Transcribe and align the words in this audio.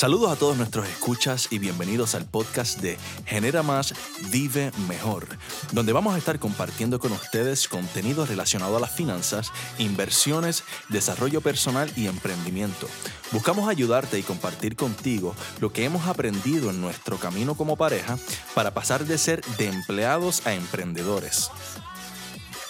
Saludos 0.00 0.30
a 0.30 0.36
todos 0.36 0.56
nuestros 0.56 0.86
escuchas 0.86 1.48
y 1.50 1.58
bienvenidos 1.58 2.14
al 2.14 2.24
podcast 2.24 2.78
de 2.78 2.96
Genera 3.26 3.64
Más, 3.64 3.94
Vive 4.30 4.70
Mejor, 4.86 5.26
donde 5.72 5.92
vamos 5.92 6.14
a 6.14 6.18
estar 6.18 6.38
compartiendo 6.38 7.00
con 7.00 7.10
ustedes 7.10 7.66
contenido 7.66 8.24
relacionado 8.24 8.76
a 8.76 8.80
las 8.80 8.92
finanzas, 8.92 9.50
inversiones, 9.76 10.62
desarrollo 10.88 11.40
personal 11.40 11.90
y 11.96 12.06
emprendimiento. 12.06 12.86
Buscamos 13.32 13.68
ayudarte 13.68 14.20
y 14.20 14.22
compartir 14.22 14.76
contigo 14.76 15.34
lo 15.58 15.72
que 15.72 15.84
hemos 15.84 16.06
aprendido 16.06 16.70
en 16.70 16.80
nuestro 16.80 17.16
camino 17.16 17.56
como 17.56 17.74
pareja 17.74 18.20
para 18.54 18.72
pasar 18.74 19.04
de 19.04 19.18
ser 19.18 19.44
de 19.56 19.66
empleados 19.66 20.46
a 20.46 20.54
emprendedores. 20.54 21.50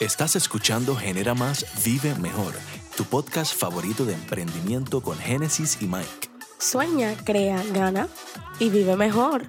Estás 0.01 0.35
escuchando 0.35 0.97
Genera 0.97 1.35
Más, 1.35 1.67
Vive 1.85 2.15
Mejor, 2.15 2.55
tu 2.97 3.05
podcast 3.05 3.55
favorito 3.55 4.07
de 4.07 4.15
emprendimiento 4.15 5.03
con 5.03 5.19
Génesis 5.19 5.77
y 5.83 5.89
Mike. 5.89 6.28
Sueña, 6.59 7.15
crea, 7.25 7.63
gana 7.73 8.09
y 8.59 8.69
vive 8.69 8.97
mejor. 8.97 9.47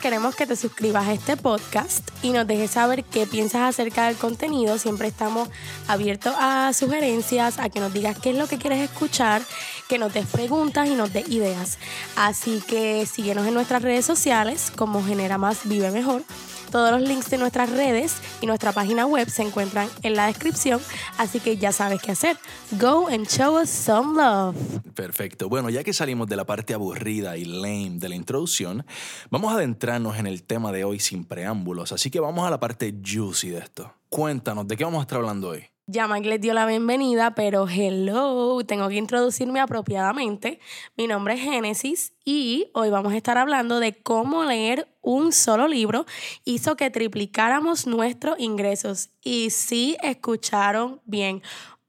Queremos 0.00 0.34
que 0.34 0.46
te 0.46 0.56
suscribas 0.56 1.08
a 1.08 1.12
este 1.12 1.36
podcast 1.36 2.08
y 2.22 2.30
nos 2.30 2.46
dejes 2.46 2.70
saber 2.70 3.04
qué 3.04 3.26
piensas 3.26 3.62
acerca 3.62 4.06
del 4.06 4.16
contenido. 4.16 4.78
Siempre 4.78 5.08
estamos 5.08 5.48
abiertos 5.88 6.34
a 6.38 6.72
sugerencias, 6.72 7.58
a 7.58 7.68
que 7.68 7.80
nos 7.80 7.92
digas 7.92 8.18
qué 8.18 8.30
es 8.30 8.36
lo 8.36 8.46
que 8.46 8.56
quieres 8.56 8.80
escuchar, 8.80 9.42
que 9.88 9.98
nos 9.98 10.14
des 10.14 10.26
preguntas 10.26 10.88
y 10.88 10.94
nos 10.94 11.12
des 11.12 11.28
ideas. 11.28 11.78
Así 12.16 12.62
que 12.66 13.04
síguenos 13.04 13.46
en 13.46 13.52
nuestras 13.52 13.82
redes 13.82 14.06
sociales 14.06 14.72
como 14.74 15.04
Genera 15.04 15.36
Más 15.36 15.68
Vive 15.68 15.90
Mejor 15.90 16.22
todos 16.70 16.90
los 16.92 17.06
links 17.06 17.30
de 17.30 17.38
nuestras 17.38 17.70
redes 17.70 18.16
y 18.40 18.46
nuestra 18.46 18.72
página 18.72 19.06
web 19.06 19.28
se 19.28 19.42
encuentran 19.42 19.88
en 20.02 20.14
la 20.14 20.26
descripción, 20.26 20.80
así 21.18 21.40
que 21.40 21.56
ya 21.56 21.72
sabes 21.72 22.00
qué 22.00 22.12
hacer. 22.12 22.36
Go 22.72 23.08
and 23.08 23.26
show 23.26 23.60
us 23.60 23.68
some 23.68 24.20
love. 24.20 24.56
Perfecto. 24.94 25.48
Bueno, 25.48 25.70
ya 25.70 25.84
que 25.84 25.92
salimos 25.92 26.28
de 26.28 26.36
la 26.36 26.44
parte 26.44 26.74
aburrida 26.74 27.36
y 27.36 27.44
lame 27.44 27.98
de 27.98 28.08
la 28.08 28.14
introducción, 28.14 28.84
vamos 29.30 29.52
a 29.52 29.56
adentrarnos 29.56 30.16
en 30.18 30.26
el 30.26 30.42
tema 30.42 30.72
de 30.72 30.84
hoy 30.84 31.00
sin 31.00 31.24
preámbulos, 31.24 31.92
así 31.92 32.10
que 32.10 32.20
vamos 32.20 32.46
a 32.46 32.50
la 32.50 32.60
parte 32.60 32.94
juicy 33.04 33.50
de 33.50 33.58
esto. 33.58 33.92
Cuéntanos, 34.08 34.66
¿de 34.66 34.76
qué 34.76 34.84
vamos 34.84 35.00
a 35.00 35.02
estar 35.02 35.18
hablando 35.18 35.50
hoy? 35.50 35.64
Ya 35.92 36.06
Mike 36.06 36.28
les 36.28 36.40
dio 36.40 36.54
la 36.54 36.66
bienvenida, 36.66 37.34
pero 37.34 37.66
hello, 37.68 38.60
tengo 38.64 38.88
que 38.88 38.94
introducirme 38.94 39.58
apropiadamente. 39.58 40.60
Mi 40.96 41.08
nombre 41.08 41.34
es 41.34 41.40
Génesis 41.40 42.12
y 42.24 42.70
hoy 42.74 42.90
vamos 42.90 43.12
a 43.12 43.16
estar 43.16 43.36
hablando 43.38 43.80
de 43.80 44.00
cómo 44.00 44.44
leer 44.44 44.86
un 45.00 45.32
solo 45.32 45.66
libro 45.66 46.06
hizo 46.44 46.76
que 46.76 46.90
triplicáramos 46.90 47.88
nuestros 47.88 48.38
ingresos. 48.38 49.10
Y 49.20 49.50
sí, 49.50 49.96
escucharon 50.00 51.00
bien, 51.06 51.42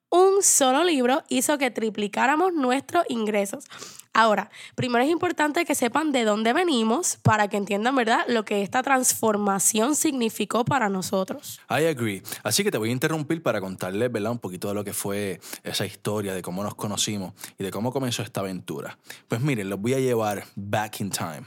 un 0.10 0.42
solo 0.42 0.84
libro 0.84 1.22
hizo 1.30 1.60
que 1.60 1.70
triplicáramos 1.70 2.54
nuestros 2.54 3.06
ingresos. 3.08 3.66
Ahora, 4.14 4.50
primero 4.76 5.04
es 5.04 5.10
importante 5.10 5.64
que 5.64 5.74
sepan 5.74 6.12
de 6.12 6.26
dónde 6.26 6.52
venimos 6.52 7.18
para 7.22 7.48
que 7.48 7.56
entiendan, 7.56 7.96
¿verdad?, 7.96 8.26
lo 8.28 8.44
que 8.44 8.62
esta 8.62 8.84
transformación 8.84 9.96
significó 9.96 10.66
para 10.66 10.90
nosotros. 10.90 11.62
I 11.70 11.86
agree. 11.86 12.22
Así 12.44 12.64
que 12.64 12.72
te 12.72 12.78
voy 12.78 12.90
a 12.90 12.92
interrumpir 12.92 13.42
para 13.42 13.62
contarles, 13.62 14.12
¿verdad?, 14.12 14.32
un 14.32 14.40
poquito 14.40 14.68
de 14.68 14.74
lo 14.74 14.84
que 14.84 14.94
fue 14.94 15.40
esa 15.64 15.86
historia, 15.86 16.34
de 16.34 16.42
cómo 16.42 16.62
nos 16.62 16.76
conocimos 16.76 17.34
y 17.58 17.64
de 17.64 17.72
cómo 17.72 17.94
comenzó 17.94 18.22
esta 18.22 18.42
aventura. 18.42 18.98
Pues 19.30 19.40
miren, 19.40 19.70
los 19.70 19.80
voy 19.80 19.94
a 19.94 20.00
llevar 20.00 20.44
back 20.56 21.00
in 21.00 21.10
time. 21.10 21.44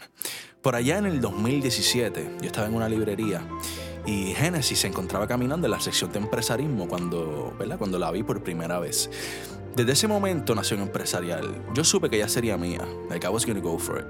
Por 0.63 0.75
allá 0.75 0.97
en 0.97 1.05
el 1.05 1.21
2017, 1.21 2.37
yo 2.41 2.47
estaba 2.47 2.67
en 2.67 2.75
una 2.75 2.89
librería 2.89 3.47
y 4.07 4.33
Genesis 4.35 4.79
se 4.79 4.87
encontraba 4.87 5.27
caminando 5.27 5.67
en 5.67 5.71
la 5.71 5.81
sección 5.81 6.11
de 6.13 6.21
empresarismo 6.21 6.89
cuando, 6.89 7.55
¿verdad? 7.59 7.77
cuando 7.77 7.99
la 7.99 8.11
vi 8.11 8.23
por 8.23 8.43
primera 8.43 8.79
vez. 8.79 9.11
Desde 9.77 9.91
ese 9.91 10.07
momento 10.07 10.55
nació 10.55 10.77
un 10.77 10.85
empresarial. 10.85 11.53
Yo 11.75 11.83
supe 11.83 12.09
que 12.09 12.15
ella 12.15 12.29
sería 12.29 12.57
mía. 12.57 12.87
Like 13.11 13.27
I 13.27 13.29
was 13.29 13.45
gonna 13.45 13.59
go 13.59 13.77
for 13.77 13.99
it. 13.99 14.07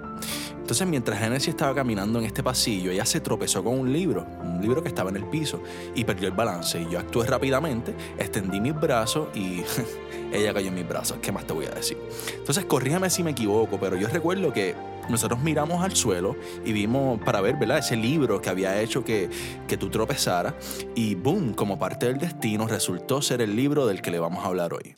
Entonces, 0.59 0.87
mientras 0.87 1.19
Genesis 1.19 1.49
estaba 1.49 1.75
caminando 1.75 2.19
en 2.19 2.27
este 2.27 2.43
pasillo, 2.43 2.91
ella 2.91 3.07
se 3.07 3.21
tropezó 3.21 3.65
con 3.65 3.79
un 3.79 3.91
libro, 3.91 4.27
un 4.43 4.61
libro 4.61 4.83
que 4.83 4.89
estaba 4.89 5.09
en 5.09 5.17
el 5.17 5.25
piso, 5.25 5.63
y 5.95 6.05
perdió 6.05 6.29
el 6.29 6.35
balance. 6.35 6.83
Y 6.83 6.91
yo 6.91 6.99
actué 6.99 7.27
rápidamente, 7.27 7.95
extendí 8.19 8.61
mis 8.61 8.79
brazos 8.79 9.29
y 9.35 9.63
ella 10.35 10.53
cayó 10.53 10.69
en 10.69 10.75
mis 10.75 10.87
brazos. 10.87 11.17
¿Qué 11.23 11.33
más 11.33 11.47
te 11.47 11.55
voy 11.55 11.65
a 11.65 11.71
decir? 11.71 11.97
Entonces, 12.37 12.67
corrígame 12.67 13.09
si 13.09 13.23
me 13.23 13.31
equivoco, 13.31 13.81
pero 13.81 13.97
yo 13.97 14.09
recuerdo 14.09 14.53
que 14.53 14.75
nosotros 15.09 15.41
miramos 15.41 15.83
al 15.83 15.97
suelo 15.97 16.37
y 16.63 16.73
vimos 16.73 17.21
para 17.23 17.41
ver, 17.41 17.57
¿verdad? 17.57 17.79
Ese 17.79 17.97
libro 17.97 18.43
que 18.43 18.51
había 18.51 18.83
hecho 18.83 19.03
que, 19.03 19.31
que 19.67 19.79
tú 19.79 19.89
tropezaras. 19.89 20.55
Y 20.95 21.15
boom, 21.15 21.55
como 21.55 21.79
parte 21.79 22.05
del 22.05 22.19
destino, 22.19 22.67
resultó 22.67 23.23
ser 23.23 23.41
el 23.41 23.57
libro 23.57 23.87
del 23.87 24.03
que 24.03 24.11
le 24.11 24.19
vamos 24.19 24.45
a 24.45 24.49
hablar 24.49 24.75
hoy. 24.75 24.95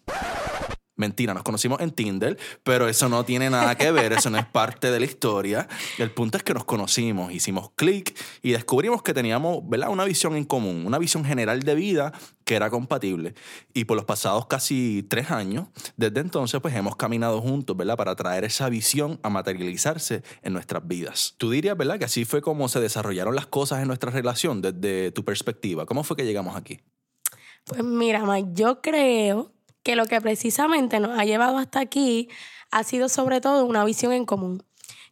Mentira, 0.96 1.34
nos 1.34 1.42
conocimos 1.42 1.80
en 1.80 1.90
Tinder, 1.90 2.38
pero 2.62 2.88
eso 2.88 3.10
no 3.10 3.22
tiene 3.24 3.50
nada 3.50 3.74
que 3.76 3.92
ver, 3.92 4.14
eso 4.14 4.30
no 4.30 4.38
es 4.38 4.46
parte 4.46 4.90
de 4.90 4.98
la 4.98 5.04
historia. 5.04 5.68
El 5.98 6.10
punto 6.10 6.38
es 6.38 6.42
que 6.42 6.54
nos 6.54 6.64
conocimos, 6.64 7.32
hicimos 7.32 7.70
clic 7.76 8.18
y 8.40 8.52
descubrimos 8.52 9.02
que 9.02 9.12
teníamos 9.12 9.60
¿verdad? 9.68 9.90
una 9.90 10.04
visión 10.06 10.36
en 10.36 10.44
común, 10.44 10.86
una 10.86 10.98
visión 10.98 11.22
general 11.22 11.62
de 11.62 11.74
vida 11.74 12.12
que 12.44 12.54
era 12.54 12.70
compatible. 12.70 13.34
Y 13.74 13.84
por 13.84 13.96
los 13.96 14.06
pasados 14.06 14.46
casi 14.46 15.02
tres 15.02 15.30
años, 15.30 15.66
desde 15.98 16.20
entonces, 16.20 16.62
pues 16.62 16.74
hemos 16.74 16.96
caminado 16.96 17.42
juntos, 17.42 17.76
¿verdad? 17.76 17.98
Para 17.98 18.16
traer 18.16 18.44
esa 18.44 18.70
visión 18.70 19.20
a 19.22 19.28
materializarse 19.28 20.22
en 20.42 20.54
nuestras 20.54 20.86
vidas. 20.88 21.34
Tú 21.36 21.50
dirías, 21.50 21.76
¿verdad? 21.76 21.98
Que 21.98 22.06
así 22.06 22.24
fue 22.24 22.40
como 22.40 22.70
se 22.70 22.80
desarrollaron 22.80 23.34
las 23.34 23.46
cosas 23.46 23.82
en 23.82 23.88
nuestra 23.88 24.10
relación 24.10 24.62
desde 24.62 25.10
tu 25.10 25.26
perspectiva. 25.26 25.84
¿Cómo 25.84 26.04
fue 26.04 26.16
que 26.16 26.24
llegamos 26.24 26.56
aquí? 26.56 26.80
Pues 27.66 27.82
mira, 27.82 28.24
Mike, 28.24 28.50
yo 28.54 28.80
creo 28.80 29.55
que 29.86 29.94
lo 29.94 30.06
que 30.06 30.20
precisamente 30.20 30.98
nos 30.98 31.16
ha 31.16 31.24
llevado 31.24 31.58
hasta 31.58 31.78
aquí 31.78 32.28
ha 32.72 32.82
sido 32.82 33.08
sobre 33.08 33.40
todo 33.40 33.64
una 33.64 33.84
visión 33.84 34.12
en 34.12 34.26
común. 34.26 34.64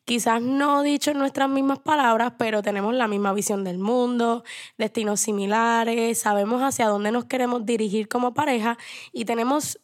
Quizás 0.05 0.43
no 0.43 0.83
dicho 0.83 1.12
en 1.12 1.19
nuestras 1.19 1.49
mismas 1.49 1.79
palabras, 1.79 2.33
pero 2.39 2.61
tenemos 2.61 2.93
la 2.93 3.07
misma 3.07 3.33
visión 3.33 3.63
del 3.63 3.79
mundo, 3.79 4.43
destinos 4.77 5.21
similares, 5.21 6.19
sabemos 6.19 6.61
hacia 6.61 6.89
dónde 6.89 7.13
nos 7.13 7.27
queremos 7.27 7.65
dirigir 7.65 8.09
como 8.09 8.34
pareja 8.34 8.77
y 9.13 9.27
tenemos 9.27 9.79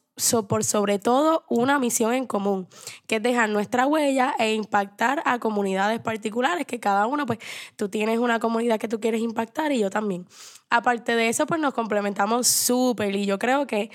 por 0.49 0.65
sobre 0.65 0.99
todo 0.99 1.45
una 1.49 1.79
misión 1.79 2.13
en 2.13 2.27
común, 2.27 2.67
que 3.07 3.17
es 3.17 3.23
dejar 3.23 3.49
nuestra 3.49 3.87
huella 3.87 4.35
e 4.41 4.55
impactar 4.55 5.23
a 5.25 5.39
comunidades 5.39 6.01
particulares, 6.01 6.67
que 6.67 6.81
cada 6.81 7.07
uno, 7.07 7.27
pues 7.27 7.39
tú 7.77 7.89
tienes 7.89 8.19
una 8.19 8.41
comunidad 8.41 8.81
que 8.81 8.89
tú 8.89 8.99
quieres 8.99 9.21
impactar 9.21 9.71
y 9.71 9.79
yo 9.79 9.89
también. 9.89 10.27
Aparte 10.69 11.15
de 11.15 11.29
eso, 11.29 11.47
pues 11.47 11.61
nos 11.61 11.75
complementamos 11.75 12.49
súper 12.49 13.15
y 13.15 13.25
yo 13.25 13.39
creo 13.39 13.69
que 13.69 13.91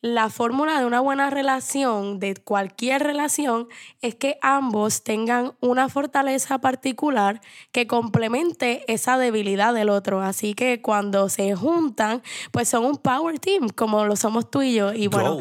la 0.00 0.30
fórmula 0.30 0.78
de 0.78 0.86
una 0.86 1.00
buena 1.00 1.28
relación, 1.28 2.20
de 2.20 2.36
cualquier 2.36 3.02
relación, 3.02 3.66
es 4.00 4.14
que 4.14 4.38
ambos 4.42 5.02
tengan 5.02 5.54
una 5.60 5.88
fortaleza 5.88 6.58
particular 6.58 7.40
que 7.72 7.88
complemente 7.88 8.84
esa 8.86 9.18
debilidad 9.18 9.74
del 9.74 9.88
otro. 9.88 10.22
Así 10.22 10.54
que 10.54 10.80
cuando 10.80 11.28
se 11.28 11.56
juntan, 11.56 12.22
pues 12.52 12.68
son 12.68 12.84
un 12.84 12.96
power 12.96 13.40
team, 13.40 13.68
como 13.70 14.04
lo 14.04 14.14
somos 14.14 14.48
tú 14.50 14.62
y 14.62 14.74
yo. 14.74 14.92
Y 14.92 15.08
bueno, 15.08 15.40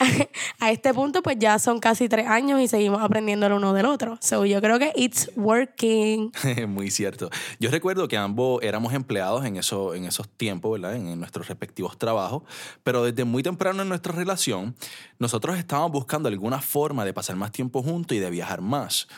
a 0.58 0.70
este 0.70 0.94
punto, 0.94 1.22
pues 1.22 1.36
ya 1.38 1.58
son 1.58 1.78
casi 1.78 2.08
tres 2.08 2.26
años 2.28 2.62
y 2.62 2.68
seguimos 2.68 3.02
aprendiendo 3.02 3.46
el 3.46 3.52
uno 3.52 3.74
del 3.74 3.84
otro. 3.84 4.16
So 4.22 4.46
yo 4.46 4.62
creo 4.62 4.78
que 4.78 4.90
it's 4.96 5.30
working. 5.36 6.32
Muy 6.68 6.90
cierto. 6.90 7.28
Yo 7.60 7.70
recuerdo 7.70 8.08
que 8.08 8.16
ambos 8.16 8.62
éramos 8.62 8.94
empleados 8.94 9.44
en, 9.44 9.58
eso, 9.58 9.94
en 9.94 10.06
esos 10.06 10.28
tiempos, 10.30 10.80
¿verdad? 10.80 10.96
En, 10.96 11.08
en 11.08 11.18
nuestros 11.18 11.46
respectivos 11.48 11.98
trabajos, 11.98 12.42
pero 12.82 13.04
desde 13.04 13.24
muy 13.24 13.42
temprano 13.42 13.82
en 13.82 13.88
nuestra 13.88 13.97
relación, 14.02 14.74
nosotros 15.18 15.58
estábamos 15.58 15.92
buscando 15.92 16.28
alguna 16.28 16.60
forma 16.60 17.04
de 17.04 17.12
pasar 17.12 17.36
más 17.36 17.52
tiempo 17.52 17.82
juntos 17.82 18.16
y 18.16 18.20
de 18.20 18.30
viajar 18.30 18.60
más. 18.60 19.08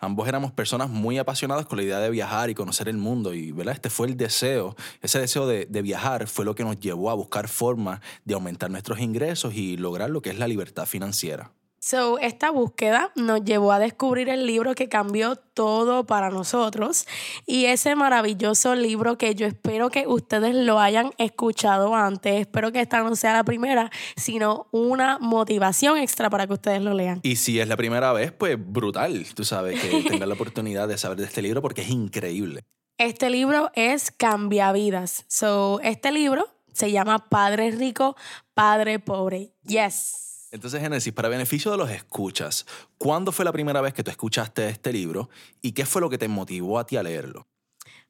Ambos 0.00 0.28
éramos 0.28 0.52
personas 0.52 0.88
muy 0.88 1.18
apasionadas 1.18 1.66
con 1.66 1.76
la 1.76 1.82
idea 1.82 1.98
de 1.98 2.10
viajar 2.10 2.50
y 2.50 2.54
conocer 2.54 2.88
el 2.88 2.98
mundo 2.98 3.34
y 3.34 3.50
¿verdad? 3.50 3.74
este 3.74 3.90
fue 3.90 4.06
el 4.06 4.16
deseo, 4.16 4.76
ese 5.02 5.18
deseo 5.18 5.46
de, 5.46 5.66
de 5.66 5.82
viajar 5.82 6.28
fue 6.28 6.44
lo 6.44 6.54
que 6.54 6.62
nos 6.62 6.78
llevó 6.78 7.10
a 7.10 7.14
buscar 7.14 7.48
formas 7.48 8.00
de 8.24 8.34
aumentar 8.34 8.70
nuestros 8.70 9.00
ingresos 9.00 9.54
y 9.54 9.76
lograr 9.76 10.10
lo 10.10 10.22
que 10.22 10.30
es 10.30 10.38
la 10.38 10.46
libertad 10.46 10.86
financiera. 10.86 11.50
So, 11.80 12.18
esta 12.18 12.50
búsqueda 12.50 13.12
nos 13.14 13.44
llevó 13.44 13.72
a 13.72 13.78
descubrir 13.78 14.28
el 14.28 14.46
libro 14.46 14.74
que 14.74 14.88
cambió 14.88 15.36
todo 15.36 16.06
para 16.06 16.30
nosotros 16.30 17.06
y 17.46 17.66
ese 17.66 17.94
maravilloso 17.94 18.74
libro 18.74 19.16
que 19.16 19.34
yo 19.34 19.46
espero 19.46 19.88
que 19.90 20.06
ustedes 20.06 20.54
lo 20.54 20.80
hayan 20.80 21.12
escuchado 21.18 21.94
antes. 21.94 22.40
Espero 22.40 22.72
que 22.72 22.80
esta 22.80 23.00
no 23.02 23.14
sea 23.14 23.32
la 23.32 23.44
primera, 23.44 23.90
sino 24.16 24.66
una 24.72 25.18
motivación 25.18 25.98
extra 25.98 26.30
para 26.30 26.46
que 26.46 26.54
ustedes 26.54 26.82
lo 26.82 26.94
lean. 26.94 27.20
Y 27.22 27.36
si 27.36 27.60
es 27.60 27.68
la 27.68 27.76
primera 27.76 28.12
vez, 28.12 28.32
pues 28.32 28.56
brutal, 28.58 29.26
tú 29.34 29.44
sabes, 29.44 29.80
que 29.80 30.02
tengan 30.08 30.28
la 30.28 30.34
oportunidad 30.34 30.88
de 30.88 30.98
saber 30.98 31.18
de 31.18 31.24
este 31.24 31.42
libro 31.42 31.62
porque 31.62 31.82
es 31.82 31.90
increíble. 31.90 32.64
Este 32.98 33.30
libro 33.30 33.70
es 33.74 34.10
Cambiavidas. 34.10 35.24
So, 35.28 35.78
este 35.84 36.10
libro 36.10 36.48
se 36.72 36.90
llama 36.90 37.28
Padre 37.28 37.70
Rico, 37.70 38.16
Padre 38.54 38.98
Pobre. 38.98 39.52
Yes. 39.64 40.27
Entonces, 40.50 40.80
Génesis, 40.80 41.12
para 41.12 41.28
beneficio 41.28 41.70
de 41.70 41.76
los 41.76 41.90
escuchas, 41.90 42.66
¿cuándo 42.96 43.32
fue 43.32 43.44
la 43.44 43.52
primera 43.52 43.80
vez 43.80 43.92
que 43.92 44.02
tú 44.02 44.10
escuchaste 44.10 44.68
este 44.68 44.92
libro 44.92 45.28
y 45.60 45.72
qué 45.72 45.84
fue 45.84 46.00
lo 46.00 46.08
que 46.08 46.18
te 46.18 46.28
motivó 46.28 46.78
a 46.78 46.86
ti 46.86 46.96
a 46.96 47.02
leerlo? 47.02 47.46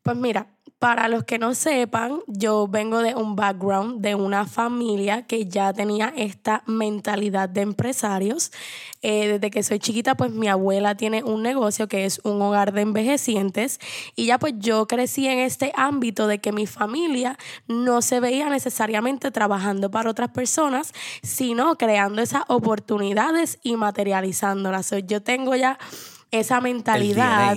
Pues 0.02 0.16
mira, 0.16 0.57
para 0.78 1.08
los 1.08 1.24
que 1.24 1.38
no 1.38 1.54
sepan, 1.54 2.20
yo 2.28 2.68
vengo 2.68 3.02
de 3.02 3.16
un 3.16 3.34
background 3.34 4.00
de 4.00 4.14
una 4.14 4.46
familia 4.46 5.26
que 5.26 5.46
ya 5.46 5.72
tenía 5.72 6.12
esta 6.16 6.62
mentalidad 6.66 7.48
de 7.48 7.62
empresarios. 7.62 8.52
Eh, 9.02 9.26
desde 9.26 9.50
que 9.50 9.64
soy 9.64 9.80
chiquita, 9.80 10.16
pues 10.16 10.30
mi 10.30 10.46
abuela 10.46 10.94
tiene 10.94 11.24
un 11.24 11.42
negocio 11.42 11.88
que 11.88 12.04
es 12.04 12.20
un 12.22 12.40
hogar 12.42 12.72
de 12.72 12.82
envejecientes 12.82 13.80
y 14.14 14.26
ya 14.26 14.38
pues 14.38 14.54
yo 14.58 14.86
crecí 14.86 15.26
en 15.26 15.40
este 15.40 15.72
ámbito 15.74 16.28
de 16.28 16.38
que 16.38 16.52
mi 16.52 16.66
familia 16.66 17.38
no 17.66 18.00
se 18.00 18.20
veía 18.20 18.48
necesariamente 18.48 19.32
trabajando 19.32 19.90
para 19.90 20.10
otras 20.10 20.30
personas, 20.30 20.92
sino 21.22 21.76
creando 21.76 22.22
esas 22.22 22.42
oportunidades 22.46 23.58
y 23.64 23.76
materializándolas. 23.76 24.94
yo 25.06 25.22
tengo 25.22 25.56
ya 25.56 25.76
esa 26.30 26.60
mentalidad. 26.60 27.56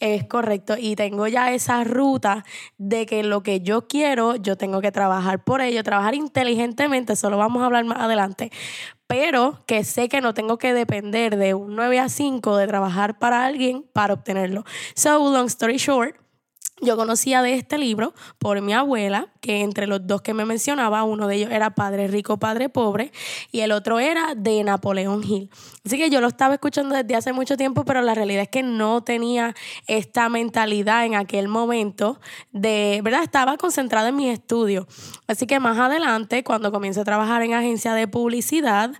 Es 0.00 0.24
correcto. 0.24 0.76
Y 0.78 0.96
tengo 0.96 1.26
ya 1.28 1.52
esa 1.52 1.84
ruta 1.84 2.44
de 2.78 3.04
que 3.04 3.22
lo 3.22 3.42
que 3.42 3.60
yo 3.60 3.86
quiero, 3.86 4.34
yo 4.36 4.56
tengo 4.56 4.80
que 4.80 4.90
trabajar 4.90 5.44
por 5.44 5.60
ello, 5.60 5.84
trabajar 5.84 6.14
inteligentemente, 6.14 7.12
eso 7.12 7.28
lo 7.28 7.36
vamos 7.36 7.62
a 7.62 7.66
hablar 7.66 7.84
más 7.84 7.98
adelante. 7.98 8.50
Pero 9.06 9.62
que 9.66 9.84
sé 9.84 10.08
que 10.08 10.22
no 10.22 10.32
tengo 10.32 10.56
que 10.56 10.72
depender 10.72 11.36
de 11.36 11.52
un 11.52 11.76
9 11.76 11.98
a 11.98 12.08
5 12.08 12.56
de 12.56 12.66
trabajar 12.66 13.18
para 13.18 13.44
alguien 13.44 13.84
para 13.92 14.14
obtenerlo. 14.14 14.64
So, 14.94 15.18
long 15.30 15.46
story 15.48 15.76
short, 15.76 16.16
yo 16.80 16.96
conocía 16.96 17.42
de 17.42 17.54
este 17.54 17.78
libro 17.78 18.14
por 18.38 18.60
mi 18.60 18.72
abuela, 18.72 19.28
que 19.40 19.60
entre 19.60 19.86
los 19.86 20.06
dos 20.06 20.22
que 20.22 20.34
me 20.34 20.44
mencionaba, 20.44 21.04
uno 21.04 21.26
de 21.26 21.36
ellos 21.36 21.50
era 21.50 21.74
Padre 21.74 22.08
Rico, 22.08 22.38
Padre 22.38 22.68
Pobre, 22.68 23.12
y 23.52 23.60
el 23.60 23.72
otro 23.72 23.98
era 23.98 24.34
de 24.34 24.62
Napoleón 24.64 25.22
Hill. 25.24 25.50
Así 25.84 25.98
que 25.98 26.10
yo 26.10 26.20
lo 26.20 26.28
estaba 26.28 26.54
escuchando 26.54 26.94
desde 26.94 27.16
hace 27.16 27.32
mucho 27.32 27.56
tiempo, 27.56 27.84
pero 27.84 28.02
la 28.02 28.14
realidad 28.14 28.42
es 28.42 28.48
que 28.48 28.62
no 28.62 29.02
tenía 29.02 29.54
esta 29.86 30.28
mentalidad 30.28 31.04
en 31.04 31.14
aquel 31.14 31.48
momento 31.48 32.20
de, 32.52 33.00
¿verdad? 33.02 33.22
Estaba 33.22 33.56
concentrada 33.56 34.08
en 34.08 34.16
mis 34.16 34.32
estudios. 34.32 34.86
Así 35.26 35.46
que 35.46 35.60
más 35.60 35.78
adelante, 35.78 36.44
cuando 36.44 36.70
comencé 36.70 37.00
a 37.00 37.04
trabajar 37.04 37.42
en 37.42 37.54
agencia 37.54 37.94
de 37.94 38.08
publicidad, 38.08 38.92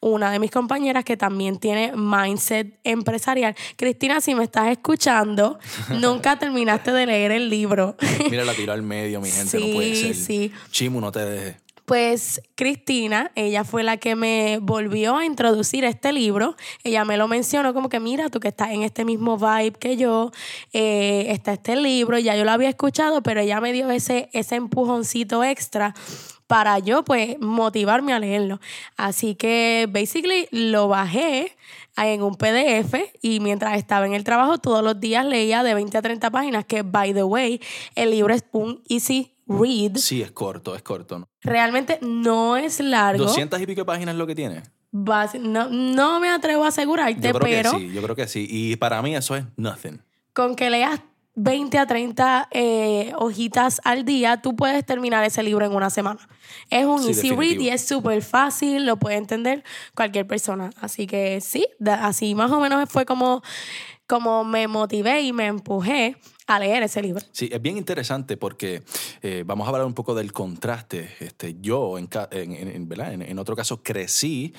una 0.00 0.30
de 0.30 0.38
mis 0.38 0.50
compañeras 0.50 1.04
que 1.04 1.16
también 1.16 1.58
tiene 1.58 1.92
mindset 1.94 2.78
empresarial, 2.84 3.54
Cristina, 3.76 4.20
si 4.20 4.34
me 4.34 4.44
estás 4.44 4.68
escuchando, 4.68 5.58
nunca 6.00 6.38
terminaste 6.38 6.92
de 6.92 7.06
leer 7.06 7.21
el 7.30 7.48
libro. 7.50 7.96
Mira, 8.30 8.44
la 8.44 8.54
tiró 8.54 8.72
al 8.72 8.82
medio, 8.82 9.20
mi 9.20 9.30
gente, 9.30 9.60
no 9.60 9.74
puede 9.74 9.94
ser. 9.94 10.14
Sí. 10.14 10.52
Chimu, 10.70 11.00
no 11.00 11.12
te 11.12 11.20
dejes. 11.20 11.62
Pues 11.84 12.40
Cristina, 12.54 13.32
ella 13.34 13.64
fue 13.64 13.82
la 13.82 13.96
que 13.96 14.14
me 14.14 14.58
volvió 14.62 15.16
a 15.16 15.24
introducir 15.24 15.84
este 15.84 16.12
libro. 16.12 16.56
Ella 16.84 17.04
me 17.04 17.16
lo 17.16 17.26
mencionó 17.26 17.74
como 17.74 17.88
que, 17.88 17.98
mira, 17.98 18.30
tú 18.30 18.38
que 18.38 18.48
estás 18.48 18.70
en 18.70 18.82
este 18.82 19.04
mismo 19.04 19.36
vibe 19.36 19.72
que 19.72 19.96
yo, 19.96 20.30
eh, 20.72 21.26
está 21.28 21.54
este 21.54 21.74
libro, 21.76 22.18
ya 22.18 22.36
yo 22.36 22.44
lo 22.44 22.52
había 22.52 22.68
escuchado, 22.68 23.22
pero 23.22 23.40
ella 23.40 23.60
me 23.60 23.72
dio 23.72 23.90
ese, 23.90 24.30
ese 24.32 24.54
empujoncito 24.54 25.42
extra 25.42 25.92
para 26.46 26.78
yo, 26.78 27.04
pues, 27.04 27.40
motivarme 27.40 28.12
a 28.12 28.18
leerlo. 28.18 28.60
Así 28.96 29.34
que, 29.34 29.88
basically, 29.90 30.48
lo 30.50 30.86
bajé 30.86 31.56
en 31.96 32.22
un 32.22 32.36
PDF 32.36 32.94
y 33.20 33.40
mientras 33.40 33.76
estaba 33.76 34.06
en 34.06 34.14
el 34.14 34.24
trabajo 34.24 34.58
todos 34.58 34.82
los 34.82 34.98
días 34.98 35.24
leía 35.26 35.62
de 35.62 35.74
20 35.74 35.98
a 35.98 36.02
30 36.02 36.30
páginas, 36.30 36.64
que 36.64 36.82
by 36.82 37.12
the 37.14 37.24
way, 37.24 37.60
el 37.94 38.10
libro 38.10 38.34
es 38.34 38.44
un 38.52 38.82
easy 38.88 39.34
read. 39.46 39.96
Sí, 39.96 40.22
es 40.22 40.30
corto, 40.32 40.74
es 40.74 40.82
corto. 40.82 41.18
¿no? 41.18 41.28
Realmente 41.42 41.98
no 42.02 42.56
es 42.56 42.80
largo. 42.80 43.24
200 43.24 43.60
y 43.60 43.66
pico 43.66 43.84
páginas 43.84 44.14
es 44.14 44.18
lo 44.18 44.26
que 44.26 44.34
tiene. 44.34 44.62
No, 44.92 45.70
no 45.70 46.20
me 46.20 46.28
atrevo 46.28 46.64
a 46.64 46.68
asegurarte, 46.68 47.28
yo 47.28 47.38
creo 47.38 47.72
Que 47.72 47.78
sí, 47.78 47.92
yo 47.92 48.02
creo 48.02 48.14
que 48.14 48.28
sí. 48.28 48.46
Y 48.48 48.76
para 48.76 49.00
mí 49.00 49.16
eso 49.16 49.34
es 49.36 49.44
nothing. 49.56 50.02
Con 50.34 50.54
que 50.54 50.68
leas 50.68 51.00
20 51.34 51.78
a 51.78 51.86
30 51.86 52.48
eh, 52.50 53.12
hojitas 53.16 53.80
al 53.84 54.04
día, 54.04 54.42
tú 54.42 54.54
puedes 54.54 54.84
terminar 54.84 55.24
ese 55.24 55.42
libro 55.42 55.64
en 55.64 55.72
una 55.72 55.88
semana. 55.88 56.20
Es 56.68 56.84
un 56.84 57.02
easy 57.06 57.30
read 57.30 57.58
y 57.58 57.70
es 57.70 57.86
súper 57.86 58.22
fácil, 58.22 58.84
lo 58.84 58.98
puede 58.98 59.16
entender 59.16 59.64
cualquier 59.94 60.26
persona. 60.26 60.70
Así 60.80 61.06
que 61.06 61.40
sí, 61.40 61.66
así 61.86 62.34
más 62.34 62.50
o 62.50 62.60
menos 62.60 62.86
fue 62.90 63.06
como, 63.06 63.42
como 64.06 64.44
me 64.44 64.68
motivé 64.68 65.22
y 65.22 65.32
me 65.32 65.46
empujé 65.46 66.16
a 66.46 66.58
leer 66.58 66.82
ese 66.82 67.00
libro. 67.00 67.24
Sí, 67.32 67.48
es 67.50 67.62
bien 67.62 67.78
interesante 67.78 68.36
porque 68.36 68.82
eh, 69.22 69.42
vamos 69.46 69.66
a 69.66 69.70
hablar 69.70 69.86
un 69.86 69.94
poco 69.94 70.14
del 70.14 70.32
contraste. 70.32 71.14
Este, 71.20 71.56
yo, 71.60 71.96
en, 71.98 72.10
en, 72.32 73.22
en 73.22 73.38
otro 73.38 73.56
caso, 73.56 73.82
crecí 73.82 74.52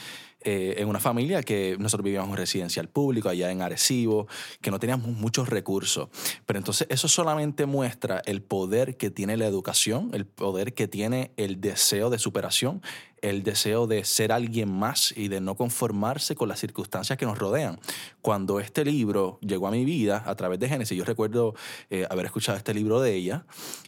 eh, 0.43 0.75
en 0.77 0.87
una 0.87 0.99
familia 0.99 1.43
que 1.43 1.75
nosotros 1.79 2.03
vivíamos 2.03 2.29
en 2.29 2.37
residencial 2.37 2.87
público 2.87 3.29
allá 3.29 3.51
en 3.51 3.61
Arecibo, 3.61 4.27
que 4.61 4.71
no 4.71 4.79
teníamos 4.79 5.07
muchos 5.07 5.49
recursos. 5.49 6.09
Pero 6.45 6.59
entonces 6.59 6.87
eso 6.89 7.07
solamente 7.07 7.65
muestra 7.65 8.21
el 8.25 8.41
poder 8.41 8.97
que 8.97 9.09
tiene 9.09 9.37
la 9.37 9.45
educación, 9.45 10.11
el 10.13 10.25
poder 10.25 10.73
que 10.73 10.87
tiene 10.87 11.31
el 11.37 11.61
deseo 11.61 12.09
de 12.09 12.19
superación, 12.19 12.81
el 13.21 13.43
deseo 13.43 13.87
de 13.87 14.03
ser 14.03 14.31
alguien 14.31 14.69
más 14.69 15.13
y 15.15 15.29
de 15.29 15.39
no 15.39 15.55
conformarse 15.55 16.35
con 16.35 16.49
las 16.49 16.59
circunstancias 16.59 17.17
que 17.17 17.25
nos 17.25 17.37
rodean. 17.37 17.79
Cuando 18.21 18.59
este 18.59 18.83
libro 18.83 19.39
llegó 19.41 19.67
a 19.67 19.71
mi 19.71 19.85
vida 19.85 20.23
a 20.25 20.35
través 20.35 20.59
de 20.59 20.67
Génesis, 20.67 20.97
yo 20.97 21.05
recuerdo 21.05 21.55
eh, 21.89 22.05
haber 22.09 22.25
escuchado 22.25 22.57
este 22.57 22.73
libro 22.73 22.99
de 22.99 23.15
ella 23.15 23.45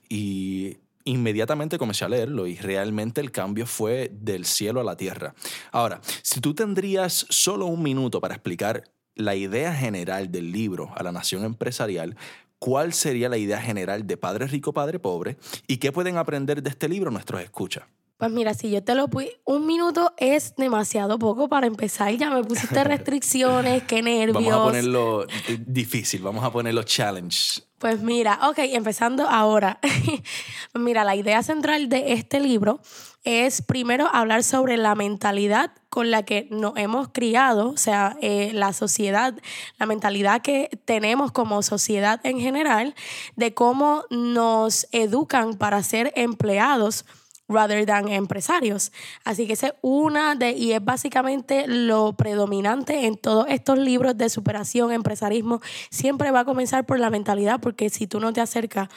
y 0.08 0.78
inmediatamente 1.06 1.78
comencé 1.78 2.04
a 2.04 2.10
leerlo 2.10 2.48
y 2.48 2.56
realmente 2.56 3.22
el 3.22 3.32
cambio 3.32 3.66
fue 3.66 4.12
del 4.12 4.46
cielo 4.46 4.82
a 4.82 4.84
la 4.84 4.98
tierra. 4.98 5.34
Ahora, 5.72 6.02
si 6.22 6.42
tú 6.42 6.54
tendrías 6.54 7.26
solo 7.30 7.68
un 7.68 7.82
minuto 7.82 8.20
para 8.20 8.34
explicar 8.34 8.84
la 9.16 9.36
idea 9.36 9.74
general 9.74 10.32
del 10.32 10.52
libro 10.52 10.92
a 10.96 11.04
la 11.04 11.12
nación 11.12 11.46
empresarial, 11.46 12.18
¿cuál 12.60 12.92
sería 12.92 13.30
la 13.30 13.38
idea 13.38 13.62
general 13.62 14.06
de 14.06 14.18
Padre 14.18 14.48
Rico, 14.48 14.74
Padre 14.74 15.00
Pobre? 15.00 15.38
¿Y 15.68 15.78
qué 15.78 15.92
pueden 15.92 16.18
aprender 16.18 16.62
de 16.62 16.70
este 16.70 16.90
libro 16.90 17.12
nuestros 17.12 17.42
escuchas? 17.42 17.86
Pues 18.18 18.32
mira, 18.32 18.54
si 18.54 18.72
yo 18.72 18.82
te 18.82 18.96
lo 18.96 19.10
puse, 19.10 19.42
un 19.44 19.66
minuto 19.66 20.14
es 20.18 20.56
demasiado 20.56 21.20
poco 21.20 21.50
para 21.50 21.68
empezar. 21.68 22.16
Ya 22.16 22.30
me 22.30 22.44
pusiste 22.44 22.82
restricciones, 22.86 23.84
qué 23.84 24.02
nervios. 24.02 24.36
Vamos 24.46 24.54
a 24.54 24.64
ponerlo 24.64 25.28
difícil, 25.66 26.22
vamos 26.22 26.44
a 26.46 26.52
ponerlo 26.52 26.84
challenge. 26.84 27.62
Pues 27.78 28.00
mira, 28.00 28.40
ok, 28.50 28.60
empezando 28.60 29.28
ahora. 29.28 29.80
mira, 30.74 31.04
la 31.04 31.18
idea 31.18 31.44
central 31.44 31.90
de 31.90 32.14
este 32.14 32.40
libro 32.40 32.80
es 33.26 33.62
primero 33.62 34.08
hablar 34.14 34.44
sobre 34.44 34.78
la 34.78 34.96
mentalidad 34.96 35.72
con 35.90 36.10
la 36.10 36.24
que 36.24 36.48
nos 36.52 36.78
hemos 36.78 37.10
criado, 37.10 37.70
o 37.70 37.78
sea, 37.78 38.16
eh, 38.22 38.52
la 38.54 38.72
sociedad, 38.72 39.34
la 39.78 39.86
mentalidad 39.88 40.42
que 40.42 40.70
tenemos 40.86 41.34
como 41.34 41.62
sociedad 41.64 42.22
en 42.24 42.40
general, 42.40 42.96
de 43.36 43.54
cómo 43.54 44.06
nos 44.10 44.88
educan 44.92 45.56
para 45.56 45.84
ser 45.84 46.14
empleados 46.16 47.06
rather 47.48 47.86
than 47.86 48.08
empresarios. 48.10 48.92
Así 49.24 49.48
que 49.48 49.54
esa 49.54 49.68
es 49.68 49.74
una 49.82 50.36
de, 50.36 50.52
y 50.52 50.74
es 50.74 50.84
básicamente 50.84 51.68
lo 51.68 52.14
predominante 52.14 53.06
en 53.06 53.18
todos 53.18 53.46
estos 53.50 53.78
libros 53.78 54.18
de 54.18 54.30
superación, 54.30 54.92
empresarismo, 54.92 55.62
siempre 55.90 56.32
va 56.32 56.42
a 56.42 56.46
comenzar 56.46 56.86
por 56.86 57.00
la 57.00 57.10
mentalidad, 57.10 57.60
porque 57.60 57.90
si 57.90 58.08
tú 58.08 58.20
no 58.20 58.34
te 58.34 58.42
acercas 58.42 58.90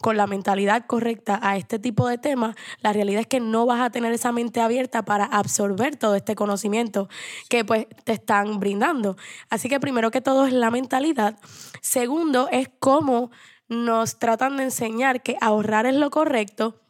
con 0.00 0.16
la 0.16 0.26
mentalidad 0.26 0.86
correcta 0.86 1.40
a 1.42 1.56
este 1.56 1.78
tipo 1.78 2.06
de 2.06 2.18
temas, 2.18 2.54
la 2.80 2.92
realidad 2.92 3.22
es 3.22 3.26
que 3.26 3.40
no 3.40 3.66
vas 3.66 3.80
a 3.80 3.90
tener 3.90 4.12
esa 4.12 4.30
mente 4.30 4.60
abierta 4.60 5.04
para 5.04 5.24
absorber 5.24 5.96
todo 5.96 6.14
este 6.14 6.34
conocimiento 6.34 7.08
que 7.48 7.64
pues 7.64 7.86
te 8.04 8.12
están 8.12 8.60
brindando. 8.60 9.16
Así 9.48 9.68
que 9.68 9.80
primero 9.80 10.10
que 10.10 10.20
todo 10.20 10.46
es 10.46 10.52
la 10.52 10.70
mentalidad. 10.70 11.38
Segundo 11.80 12.48
es 12.52 12.68
cómo 12.78 13.30
nos 13.68 14.18
tratan 14.18 14.58
de 14.58 14.64
enseñar 14.64 15.22
que 15.22 15.36
ahorrar 15.40 15.86
es 15.86 15.94
lo 15.94 16.10
correcto 16.10 16.85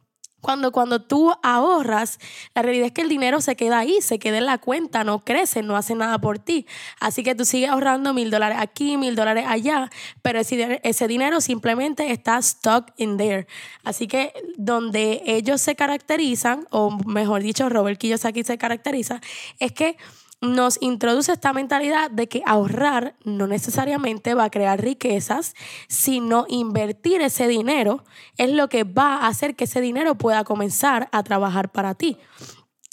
cuando, 0.46 0.70
cuando 0.70 1.02
tú 1.02 1.32
ahorras, 1.42 2.20
la 2.54 2.62
realidad 2.62 2.86
es 2.86 2.92
que 2.92 3.00
el 3.00 3.08
dinero 3.08 3.40
se 3.40 3.56
queda 3.56 3.80
ahí, 3.80 4.00
se 4.00 4.20
queda 4.20 4.38
en 4.38 4.46
la 4.46 4.58
cuenta, 4.58 5.02
no 5.02 5.24
crece, 5.24 5.60
no 5.64 5.74
hace 5.74 5.96
nada 5.96 6.20
por 6.20 6.38
ti. 6.38 6.68
Así 7.00 7.24
que 7.24 7.34
tú 7.34 7.44
sigues 7.44 7.68
ahorrando 7.68 8.14
mil 8.14 8.30
dólares 8.30 8.58
aquí, 8.60 8.96
mil 8.96 9.16
dólares 9.16 9.44
allá, 9.48 9.90
pero 10.22 10.38
ese, 10.38 10.80
ese 10.84 11.08
dinero 11.08 11.40
simplemente 11.40 12.12
está 12.12 12.40
stuck 12.40 12.92
in 12.96 13.16
there. 13.16 13.48
Así 13.82 14.06
que 14.06 14.32
donde 14.56 15.20
ellos 15.26 15.60
se 15.60 15.74
caracterizan, 15.74 16.68
o 16.70 16.96
mejor 17.04 17.42
dicho, 17.42 17.68
Robert 17.68 17.98
Kiyosaki 17.98 18.44
se 18.44 18.56
caracteriza, 18.56 19.20
es 19.58 19.72
que 19.72 19.96
nos 20.40 20.78
introduce 20.80 21.32
esta 21.32 21.52
mentalidad 21.52 22.10
de 22.10 22.28
que 22.28 22.42
ahorrar 22.46 23.14
no 23.24 23.46
necesariamente 23.46 24.34
va 24.34 24.44
a 24.44 24.50
crear 24.50 24.80
riquezas, 24.80 25.54
sino 25.88 26.44
invertir 26.48 27.22
ese 27.22 27.48
dinero 27.48 28.04
es 28.36 28.50
lo 28.50 28.68
que 28.68 28.84
va 28.84 29.16
a 29.16 29.28
hacer 29.28 29.56
que 29.56 29.64
ese 29.64 29.80
dinero 29.80 30.16
pueda 30.16 30.44
comenzar 30.44 31.08
a 31.12 31.22
trabajar 31.22 31.70
para 31.70 31.94
ti. 31.94 32.18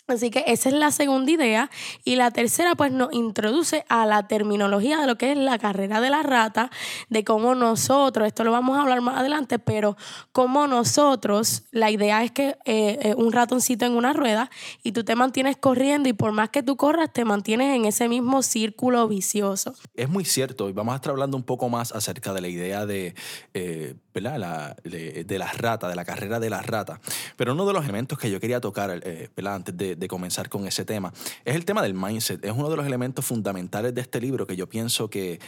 Así 0.08 0.32
que 0.32 0.44
esa 0.48 0.68
es 0.68 0.76
la 0.76 0.92
segunda 0.92 1.32
idea. 1.32 1.70
Y 2.04 2.18
la 2.18 2.30
tercera, 2.32 2.76
pues 2.76 2.92
nos 2.92 3.14
introduce 3.14 3.86
a 3.88 4.06
la 4.06 4.28
terminología 4.28 5.00
de 5.00 5.08
lo 5.08 5.18
que 5.18 5.32
es 5.32 5.38
la 5.38 5.58
carrera 5.58 6.02
de 6.02 6.10
la 6.10 6.24
rata, 6.24 6.70
de 7.10 7.24
cómo 7.24 7.56
nosotros, 7.56 8.28
esto 8.28 8.44
lo 8.44 8.52
vamos 8.52 8.78
a 8.78 8.82
hablar 8.82 9.00
más 9.02 9.18
adelante, 9.18 9.60
pero 9.60 9.96
cómo 10.34 10.68
nosotros, 10.68 11.64
la 11.72 11.90
idea 11.90 12.22
es 12.24 12.32
que 12.32 12.58
eh, 12.66 13.00
eh, 13.02 13.16
un 13.18 13.32
ratoncito 13.32 13.86
en 13.86 13.94
una 13.94 14.12
rueda 14.12 14.50
y 14.84 14.92
tú 14.92 15.06
te 15.06 15.16
mantienes 15.16 15.56
corriendo 15.56 16.10
y 16.10 16.14
por 16.14 16.34
más 16.34 16.50
que 16.50 16.64
tú 16.64 16.76
corras, 16.76 17.12
te 17.14 17.24
mantienes 17.24 17.76
en 17.76 17.86
ese 17.86 18.10
mismo 18.10 18.44
círculo 18.44 19.08
vicioso. 19.08 19.74
Es 19.94 20.10
muy 20.10 20.26
cierto 20.26 20.68
y 20.70 20.74
vamos 20.74 20.94
a 20.94 20.96
estar 20.98 21.12
hablando 21.12 21.38
un 21.38 21.44
poco 21.44 21.70
más 21.70 21.94
acerca 21.94 22.34
de 22.34 22.42
la 22.42 22.50
idea 22.50 22.86
de, 22.86 23.16
eh, 23.54 23.96
¿verdad? 24.14 24.38
La, 24.38 24.76
de, 24.84 25.24
de, 25.24 25.38
la 25.38 25.52
rata, 25.52 25.88
de 25.88 25.96
la 25.96 26.06
carrera 26.06 26.40
de 26.40 26.50
la 26.50 26.62
rata. 26.62 27.00
Pero 27.36 27.54
uno 27.54 27.66
de 27.66 27.74
los 27.74 27.84
elementos 27.84 28.18
que 28.18 28.30
yo 28.30 28.40
quería 28.40 28.60
tocar, 28.62 28.90
¿verdad? 29.36 29.56
Antes 29.56 29.78
de, 29.78 30.08
comenzar 30.08 30.50
con 30.50 30.68
ese 30.68 30.86
tema. 30.86 31.12
Es 31.46 31.56
el 31.56 31.66
tema 31.66 31.82
del 31.82 31.94
mindset. 31.94 32.44
Es 32.46 32.52
uno 32.52 32.70
de 32.70 32.76
los 32.76 32.86
elementos 32.86 33.26
fundamentales 33.26 33.96
de 33.96 34.02
este 34.02 34.22
libro 34.22 34.46
que 34.46 34.56
yo 34.56 34.68
pienso 34.68 35.10
que 35.10 35.40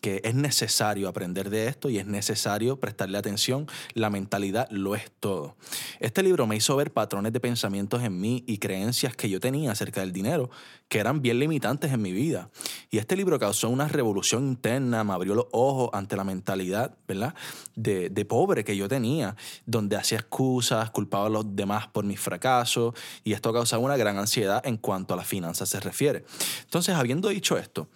que 0.00 0.20
es 0.24 0.34
necesario 0.34 1.08
aprender 1.08 1.50
de 1.50 1.66
esto 1.66 1.90
y 1.90 1.98
es 1.98 2.06
necesario 2.06 2.78
prestarle 2.78 3.18
atención. 3.18 3.66
La 3.94 4.10
mentalidad 4.10 4.68
lo 4.70 4.94
es 4.94 5.10
todo. 5.20 5.56
Este 6.00 6.22
libro 6.22 6.46
me 6.46 6.56
hizo 6.56 6.76
ver 6.76 6.92
patrones 6.92 7.32
de 7.32 7.40
pensamientos 7.40 8.02
en 8.02 8.20
mí 8.20 8.44
y 8.46 8.58
creencias 8.58 9.16
que 9.16 9.28
yo 9.28 9.40
tenía 9.40 9.72
acerca 9.72 10.00
del 10.00 10.12
dinero 10.12 10.50
que 10.88 10.98
eran 10.98 11.20
bien 11.20 11.38
limitantes 11.38 11.92
en 11.92 12.00
mi 12.00 12.12
vida. 12.12 12.48
Y 12.90 12.98
este 12.98 13.14
libro 13.14 13.38
causó 13.38 13.68
una 13.68 13.88
revolución 13.88 14.48
interna, 14.48 15.04
me 15.04 15.12
abrió 15.12 15.34
los 15.34 15.46
ojos 15.52 15.90
ante 15.92 16.16
la 16.16 16.24
mentalidad, 16.24 16.94
¿verdad? 17.06 17.34
De, 17.76 18.08
de 18.08 18.24
pobre 18.24 18.64
que 18.64 18.76
yo 18.76 18.88
tenía, 18.88 19.36
donde 19.66 19.96
hacía 19.96 20.18
excusas, 20.18 20.90
culpaba 20.90 21.26
a 21.26 21.30
los 21.30 21.54
demás 21.54 21.88
por 21.88 22.04
mis 22.04 22.18
fracasos 22.18 22.94
y 23.22 23.34
esto 23.34 23.52
causaba 23.52 23.82
una 23.82 23.96
gran 23.96 24.18
ansiedad 24.18 24.66
en 24.66 24.78
cuanto 24.78 25.14
a 25.14 25.16
las 25.18 25.26
finanzas 25.26 25.68
se 25.68 25.80
refiere. 25.80 26.24
Entonces, 26.62 26.94
habiendo 26.94 27.28
dicho 27.28 27.58
esto, 27.58 27.88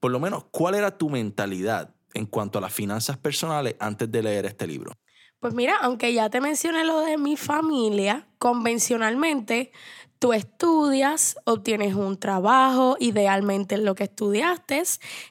por 0.00 0.10
lo 0.10 0.20
menos, 0.20 0.44
¿cuál 0.50 0.74
era 0.74 0.96
tu 0.96 1.10
mentalidad 1.10 1.94
en 2.14 2.26
cuanto 2.26 2.58
a 2.58 2.60
las 2.60 2.72
finanzas 2.72 3.16
personales 3.16 3.76
antes 3.78 4.10
de 4.10 4.22
leer 4.22 4.46
este 4.46 4.66
libro? 4.66 4.92
Pues 5.40 5.54
mira, 5.54 5.76
aunque 5.80 6.12
ya 6.12 6.30
te 6.30 6.40
mencioné 6.40 6.84
lo 6.84 7.00
de 7.00 7.16
mi 7.16 7.36
familia, 7.36 8.26
convencionalmente 8.38 9.70
tú 10.18 10.32
estudias, 10.32 11.36
obtienes 11.44 11.94
un 11.94 12.18
trabajo, 12.18 12.96
idealmente 12.98 13.78
lo 13.78 13.94
que 13.94 14.04
estudiaste 14.04 14.82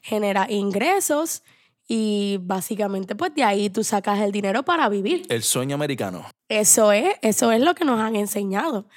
genera 0.02 0.50
ingresos 0.50 1.42
y 1.86 2.38
básicamente 2.42 3.14
pues 3.16 3.34
de 3.34 3.44
ahí 3.44 3.70
tú 3.70 3.84
sacas 3.84 4.20
el 4.20 4.32
dinero 4.32 4.62
para 4.62 4.88
vivir. 4.88 5.26
El 5.28 5.42
sueño 5.42 5.74
americano. 5.74 6.24
Eso 6.48 6.92
es, 6.92 7.14
eso 7.22 7.52
es 7.52 7.60
lo 7.60 7.74
que 7.74 7.84
nos 7.84 8.00
han 8.00 8.16
enseñado. 8.16 8.88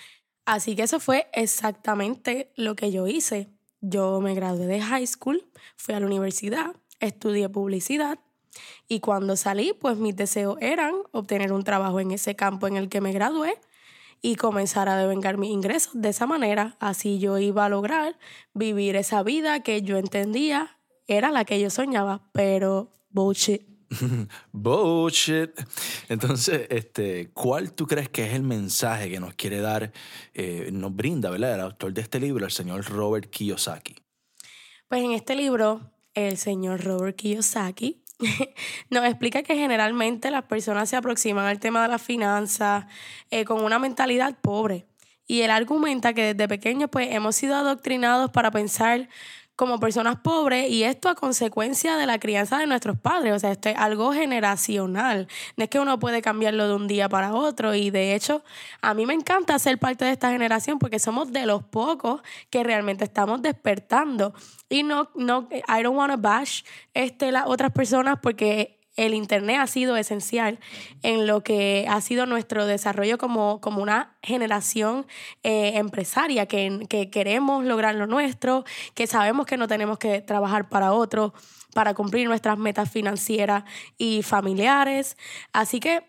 Así 0.45 0.75
que 0.75 0.83
eso 0.83 0.99
fue 0.99 1.27
exactamente 1.33 2.51
lo 2.55 2.75
que 2.75 2.91
yo 2.91 3.07
hice. 3.07 3.49
Yo 3.81 4.21
me 4.21 4.35
gradué 4.35 4.67
de 4.67 4.79
high 4.79 5.07
school, 5.07 5.43
fui 5.75 5.95
a 5.95 6.00
la 6.00 6.05
universidad, 6.05 6.75
estudié 7.00 7.50
publicidad 7.50 8.19
y 8.88 9.00
cuando 9.00 9.35
salí, 9.35 9.73
pues 9.73 9.97
mis 9.97 10.15
deseos 10.15 10.57
eran 10.61 10.93
obtener 11.11 11.51
un 11.51 11.63
trabajo 11.63 12.00
en 12.00 12.11
ese 12.11 12.35
campo 12.35 12.67
en 12.67 12.77
el 12.77 12.89
que 12.89 13.01
me 13.01 13.11
gradué 13.11 13.59
y 14.21 14.35
comenzar 14.35 14.88
a 14.88 14.97
devengar 14.97 15.38
mis 15.38 15.50
ingresos. 15.50 15.93
De 15.95 16.09
esa 16.09 16.27
manera, 16.27 16.77
así 16.79 17.17
yo 17.17 17.39
iba 17.39 17.65
a 17.65 17.69
lograr 17.69 18.19
vivir 18.53 18.95
esa 18.95 19.23
vida 19.23 19.61
que 19.61 19.81
yo 19.81 19.97
entendía 19.97 20.77
era 21.07 21.31
la 21.31 21.43
que 21.43 21.59
yo 21.59 21.69
soñaba, 21.69 22.29
pero 22.33 22.91
bullshit. 23.09 23.70
Bullshit. 24.51 25.51
Entonces, 26.10 26.67
este, 26.69 27.29
¿cuál 27.33 27.74
tú 27.74 27.88
crees 27.88 28.10
que 28.10 28.25
es 28.25 28.33
el 28.33 28.43
mensaje 28.43 29.10
que 29.10 29.19
nos 29.19 29.33
quiere 29.33 29.60
dar, 29.60 29.91
eh, 30.33 30.69
nos 30.71 30.95
brinda, 30.95 31.29
¿verdad? 31.29 31.55
El 31.55 31.62
autor 31.62 31.93
de 31.93 32.01
este 32.01 32.19
libro, 32.19 32.45
el 32.45 32.51
señor 32.51 32.86
Robert 32.86 33.29
Kiyosaki. 33.29 33.95
Pues 34.88 35.03
en 35.03 35.12
este 35.12 35.36
libro, 35.36 35.81
el 36.13 36.38
señor 36.38 36.83
Robert 36.83 37.15
Kiyosaki 37.15 38.03
nos 38.89 39.05
explica 39.05 39.43
que 39.43 39.55
generalmente 39.55 40.31
las 40.31 40.43
personas 40.43 40.89
se 40.89 40.95
aproximan 40.95 41.45
al 41.45 41.60
tema 41.60 41.81
de 41.81 41.88
la 41.89 42.00
finanzas 42.00 42.86
eh, 43.29 43.45
con 43.45 43.63
una 43.63 43.79
mentalidad 43.79 44.38
pobre. 44.41 44.86
Y 45.27 45.41
él 45.41 45.51
argumenta 45.51 46.13
que 46.13 46.33
desde 46.33 46.48
pequeños 46.48 46.89
pues 46.91 47.07
hemos 47.12 47.36
sido 47.36 47.55
adoctrinados 47.55 48.31
para 48.31 48.51
pensar 48.51 49.07
como 49.55 49.79
personas 49.79 50.17
pobres 50.17 50.70
y 50.70 50.84
esto 50.84 51.10
a 51.10 51.15
consecuencia 51.15 51.96
de 51.96 52.05
la 52.05 52.20
crianza 52.20 52.58
de 52.58 52.67
nuestros 52.67 52.98
padres. 52.98 53.34
O 53.34 53.39
sea, 53.39 53.51
esto 53.51 53.70
es 53.70 53.77
algo 53.77 54.12
generacional. 54.13 55.27
No 55.55 55.63
es 55.63 55.70
que 55.70 55.79
uno 55.79 56.00
puede 56.00 56.22
cambiarlo 56.22 56.67
de 56.67 56.75
un 56.75 56.88
día 56.88 57.10
para 57.10 57.34
otro 57.34 57.75
y 57.75 57.89
de 57.89 58.15
hecho 58.15 58.43
a 58.81 58.93
mí 58.93 59.05
me 59.05 59.13
encanta 59.13 59.58
ser 59.60 59.77
parte 59.77 60.05
de 60.05 60.12
esta 60.12 60.31
generación 60.31 60.79
porque 60.79 61.00
somos 61.00 61.31
de 61.31 61.46
los 61.46 61.63
pocos 61.63 62.22
que 62.50 62.63
realmente 62.63 63.03
estamos 63.03 63.41
despertando. 63.41 64.34
Y 64.70 64.84
no, 64.84 65.10
no, 65.15 65.48
I 65.51 65.84
don't 65.84 65.98
want 65.98 66.12
to 66.12 66.17
bash 66.17 66.63
este, 66.93 67.31
las 67.31 67.46
otras 67.46 67.72
personas 67.72 68.17
porque 68.22 68.80
el 68.95 69.13
Internet 69.13 69.57
ha 69.60 69.67
sido 69.67 69.95
esencial 69.95 70.60
en 71.01 71.27
lo 71.27 71.41
que 71.41 71.86
ha 71.89 72.01
sido 72.01 72.25
nuestro 72.25 72.65
desarrollo 72.65 73.17
como, 73.17 73.62
como 73.62 73.81
una 73.81 74.17
generación 74.21 75.07
eh, 75.43 75.74
empresaria, 75.75 76.45
que, 76.45 76.86
que 76.89 77.10
queremos 77.10 77.65
lograr 77.65 77.95
lo 77.95 78.07
nuestro, 78.07 78.65
que 78.93 79.07
sabemos 79.07 79.45
que 79.45 79.57
no 79.57 79.67
tenemos 79.67 79.98
que 79.98 80.21
trabajar 80.21 80.69
para 80.69 80.93
otro, 80.93 81.33
para 81.74 81.93
cumplir 81.93 82.27
nuestras 82.27 82.57
metas 82.57 82.91
financieras 82.91 83.63
y 83.98 84.24
familiares. 84.24 85.17
Así 85.53 85.79
que 85.79 86.03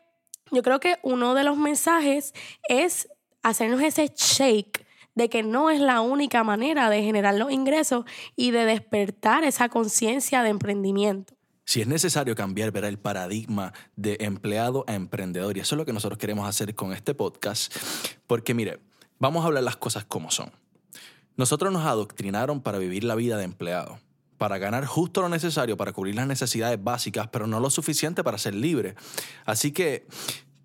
yo 0.50 0.62
creo 0.62 0.80
que 0.80 0.98
uno 1.02 1.34
de 1.34 1.44
los 1.44 1.56
mensajes 1.56 2.34
es 2.68 3.08
hacernos 3.42 3.80
ese 3.80 4.12
shake 4.14 4.86
de 5.14 5.28
que 5.28 5.42
no 5.42 5.70
es 5.70 5.80
la 5.80 6.00
única 6.00 6.42
manera 6.42 6.88
de 6.90 7.02
generar 7.02 7.34
los 7.34 7.52
ingresos 7.52 8.04
y 8.34 8.50
de 8.50 8.64
despertar 8.64 9.44
esa 9.44 9.68
conciencia 9.68 10.42
de 10.42 10.50
emprendimiento. 10.50 11.34
Si 11.64 11.80
es 11.80 11.86
necesario 11.86 12.34
cambiar, 12.34 12.72
verá 12.72 12.88
el 12.88 12.98
paradigma 12.98 13.72
de 13.96 14.16
empleado 14.20 14.84
a 14.88 14.94
emprendedor. 14.94 15.56
Y 15.56 15.60
eso 15.60 15.74
es 15.74 15.78
lo 15.78 15.84
que 15.84 15.92
nosotros 15.92 16.18
queremos 16.18 16.48
hacer 16.48 16.74
con 16.74 16.92
este 16.92 17.14
podcast. 17.14 17.74
Porque 18.26 18.54
mire, 18.54 18.80
vamos 19.18 19.44
a 19.44 19.46
hablar 19.46 19.62
las 19.62 19.76
cosas 19.76 20.04
como 20.04 20.30
son. 20.30 20.50
Nosotros 21.36 21.72
nos 21.72 21.86
adoctrinaron 21.86 22.60
para 22.60 22.78
vivir 22.78 23.04
la 23.04 23.14
vida 23.14 23.38
de 23.38 23.44
empleado, 23.44 23.98
para 24.36 24.58
ganar 24.58 24.84
justo 24.84 25.22
lo 25.22 25.28
necesario 25.28 25.76
para 25.76 25.92
cubrir 25.92 26.14
las 26.14 26.26
necesidades 26.26 26.82
básicas, 26.82 27.28
pero 27.28 27.46
no 27.46 27.58
lo 27.58 27.70
suficiente 27.70 28.22
para 28.22 28.38
ser 28.38 28.54
libre. 28.54 28.94
Así 29.46 29.72
que 29.72 30.06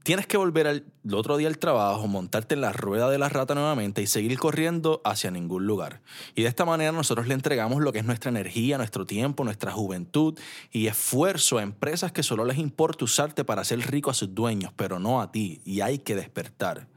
tienes 0.07 0.25
que 0.25 0.37
volver 0.37 0.67
al 0.67 0.85
otro 1.11 1.35
día 1.35 1.49
al 1.49 1.57
trabajo, 1.57 2.07
montarte 2.07 2.55
en 2.55 2.61
la 2.61 2.71
rueda 2.71 3.09
de 3.09 3.17
la 3.17 3.27
rata 3.27 3.55
nuevamente 3.55 4.01
y 4.01 4.07
seguir 4.07 4.39
corriendo 4.39 5.01
hacia 5.03 5.31
ningún 5.31 5.67
lugar. 5.67 5.99
Y 6.33 6.43
de 6.43 6.47
esta 6.47 6.63
manera 6.63 6.93
nosotros 6.93 7.27
le 7.27 7.33
entregamos 7.33 7.81
lo 7.81 7.91
que 7.91 7.99
es 7.99 8.05
nuestra 8.05 8.29
energía, 8.29 8.77
nuestro 8.77 9.05
tiempo, 9.05 9.43
nuestra 9.43 9.73
juventud 9.73 10.39
y 10.71 10.87
esfuerzo 10.87 11.57
a 11.57 11.61
empresas 11.61 12.13
que 12.13 12.23
solo 12.23 12.45
les 12.45 12.57
importa 12.57 13.03
usarte 13.03 13.43
para 13.43 13.63
hacer 13.63 13.79
rico 13.79 14.09
a 14.09 14.13
sus 14.13 14.33
dueños, 14.33 14.71
pero 14.77 14.97
no 14.97 15.19
a 15.19 15.29
ti. 15.29 15.59
Y 15.65 15.81
hay 15.81 15.99
que 15.99 16.15
despertar. 16.15 16.87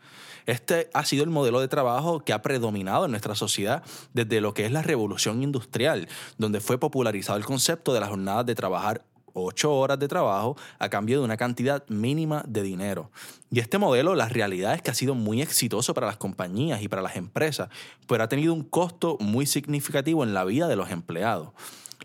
Este 0.46 0.88
ha 0.94 1.04
sido 1.04 1.24
el 1.24 1.30
modelo 1.30 1.60
de 1.60 1.66
trabajo 1.66 2.20
que 2.24 2.32
ha 2.32 2.42
predominado 2.42 3.06
en 3.06 3.10
nuestra 3.10 3.34
sociedad 3.34 3.82
desde 4.14 4.40
lo 4.40 4.54
que 4.54 4.66
es 4.66 4.72
la 4.72 4.82
revolución 4.82 5.42
industrial, 5.42 6.08
donde 6.38 6.60
fue 6.60 6.78
popularizado 6.78 7.38
el 7.38 7.44
concepto 7.44 7.92
de 7.92 7.98
las 7.98 8.08
jornadas 8.08 8.46
de 8.46 8.54
trabajar 8.54 9.04
ocho 9.34 9.74
horas 9.74 9.98
de 9.98 10.08
trabajo 10.08 10.56
a 10.78 10.88
cambio 10.88 11.18
de 11.18 11.24
una 11.24 11.36
cantidad 11.36 11.86
mínima 11.88 12.44
de 12.46 12.62
dinero. 12.62 13.10
Y 13.50 13.60
este 13.60 13.78
modelo, 13.78 14.14
la 14.14 14.28
realidad 14.28 14.74
es 14.74 14.82
que 14.82 14.90
ha 14.90 14.94
sido 14.94 15.14
muy 15.14 15.42
exitoso 15.42 15.94
para 15.94 16.06
las 16.06 16.16
compañías 16.16 16.82
y 16.82 16.88
para 16.88 17.02
las 17.02 17.16
empresas, 17.16 17.68
pero 18.06 18.22
ha 18.22 18.28
tenido 18.28 18.54
un 18.54 18.62
costo 18.62 19.16
muy 19.20 19.46
significativo 19.46 20.24
en 20.24 20.34
la 20.34 20.44
vida 20.44 20.68
de 20.68 20.76
los 20.76 20.90
empleados. 20.90 21.50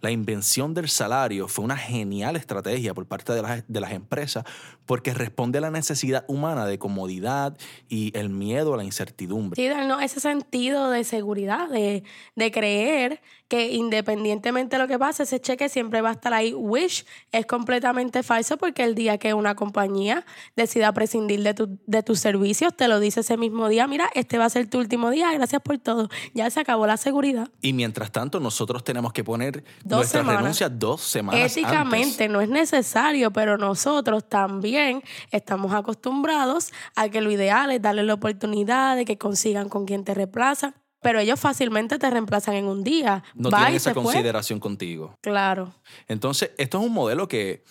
La 0.06 0.12
invención 0.12 0.76
del 0.76 0.88
salario 0.88 1.48
fue 1.48 1.66
una 1.66 1.76
genial 1.76 2.36
estrategia 2.36 2.94
por 2.94 3.08
parte 3.08 3.34
de 3.34 3.42
las, 3.42 3.64
de 3.68 3.80
las, 3.80 3.92
empresas 3.92 4.44
porque 4.86 5.16
responde 5.16 5.58
a 5.58 5.62
la 5.62 5.72
necesidad 5.72 6.26
humana 6.28 6.68
de 6.68 6.78
comodidad 6.78 7.58
y 7.90 8.16
el 8.16 8.30
miedo 8.30 8.76
a 8.76 8.78
la 8.78 8.84
incertidumbre. 8.84 9.60
Sí, 9.60 9.68
darnos 9.68 10.04
ese 10.04 10.20
sentido 10.20 10.92
de 10.92 11.04
seguridad, 11.06 11.70
de, 11.70 12.04
de 12.36 12.52
creer 12.52 13.20
que 13.48 13.74
independientemente 13.74 14.76
de 14.76 14.82
lo 14.82 14.88
que 14.88 14.98
pase, 14.98 15.24
ese 15.24 15.40
cheque 15.40 15.70
siempre 15.70 16.02
va 16.02 16.10
a 16.10 16.14
estar 16.14 16.34
ahí. 16.34 16.54
Wish 16.54 17.06
es 17.32 17.46
completamente 17.46 18.24
falso 18.24 18.58
porque 18.58 18.84
el 18.84 18.96
día 18.96 19.18
que 19.18 19.34
una 19.34 19.56
compañía 19.56 20.26
decida 20.56 20.92
prescindir 20.94 21.44
de, 21.44 21.54
tu, 21.54 21.80
de 21.86 22.04
tus 22.04 22.20
servicios, 22.20 22.76
te 22.76 22.88
lo 22.88 23.00
dice 23.00 23.20
ese 23.20 23.38
mismo 23.38 23.70
día, 23.70 23.88
mira, 23.88 24.10
este 24.16 24.38
va 24.38 24.46
a 24.46 24.50
ser 24.50 24.68
tu 24.68 24.80
último 24.80 25.12
día, 25.12 25.32
gracias 25.34 25.62
por 25.62 25.78
todo. 25.78 26.10
Ya 26.34 26.50
se 26.50 26.60
acabó 26.60 26.88
la 26.88 26.98
seguridad. 26.98 27.50
Y 27.62 27.74
mientras 27.74 28.12
tanto, 28.12 28.40
nosotros 28.40 28.84
tenemos 28.84 29.14
que 29.14 29.24
poner 29.24 29.64
dos 29.96 30.02
nuestra 30.02 30.22
semanas. 30.22 30.42
renuncia 30.42 30.70
dos 30.70 31.02
semanas 31.02 31.58
Éticamente 31.58 32.28
no 32.28 32.42
es 32.42 32.50
necesario, 32.50 33.32
pero 33.32 33.58
nosotros 33.58 34.28
también 34.28 35.04
estamos 35.32 35.74
acostumbrados 35.74 36.72
a 36.96 37.10
que 37.10 37.22
lo 37.22 37.32
ideal 37.32 37.72
es 37.72 37.82
darle 37.82 38.04
la 38.04 38.14
oportunidad 38.14 38.96
de 38.96 39.06
que 39.06 39.18
consigan 39.18 39.70
con 39.70 39.86
quien 39.86 40.04
te 40.04 40.14
reemplaza 40.14 40.74
pero 41.02 41.20
ellos 41.20 41.40
fácilmente 41.40 42.00
te 42.00 42.10
reemplazan 42.10 42.56
en 42.56 42.66
un 42.66 42.84
día. 42.84 43.24
No 43.36 43.50
tienen 43.50 43.76
esa 43.76 43.94
consideración 43.94 44.60
contigo. 44.60 45.16
Claro. 45.22 45.72
Entonces, 46.08 46.50
esto 46.58 46.80
es 46.80 46.84
un 46.84 46.94
modelo 46.94 47.28
que 47.28 47.64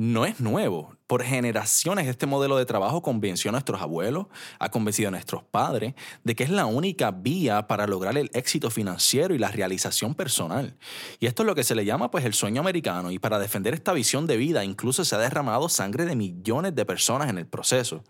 no 0.00 0.24
es 0.24 0.40
nuevo. 0.40 0.96
Por 1.06 1.22
generaciones 1.22 2.08
este 2.08 2.24
modelo 2.24 2.56
de 2.56 2.64
trabajo 2.64 3.02
convenció 3.02 3.50
a 3.50 3.52
nuestros 3.52 3.82
abuelos, 3.82 4.28
ha 4.58 4.70
convencido 4.70 5.08
a 5.08 5.10
nuestros 5.10 5.42
padres 5.42 5.92
de 6.24 6.34
que 6.34 6.42
es 6.42 6.48
la 6.48 6.64
única 6.64 7.10
vía 7.10 7.66
para 7.66 7.86
lograr 7.86 8.16
el 8.16 8.30
éxito 8.32 8.70
financiero 8.70 9.34
y 9.34 9.38
la 9.38 9.50
realización 9.50 10.14
personal. 10.14 10.78
Y 11.18 11.26
esto 11.26 11.42
es 11.42 11.46
lo 11.46 11.54
que 11.54 11.64
se 11.64 11.74
le 11.74 11.84
llama 11.84 12.10
pues 12.10 12.24
el 12.24 12.32
sueño 12.32 12.62
americano 12.62 13.10
y 13.10 13.18
para 13.18 13.38
defender 13.38 13.74
esta 13.74 13.92
visión 13.92 14.26
de 14.26 14.38
vida 14.38 14.64
incluso 14.64 15.04
se 15.04 15.16
ha 15.16 15.18
derramado 15.18 15.68
sangre 15.68 16.06
de 16.06 16.16
millones 16.16 16.74
de 16.74 16.86
personas 16.86 17.28
en 17.28 17.36
el 17.36 17.46
proceso. 17.46 18.02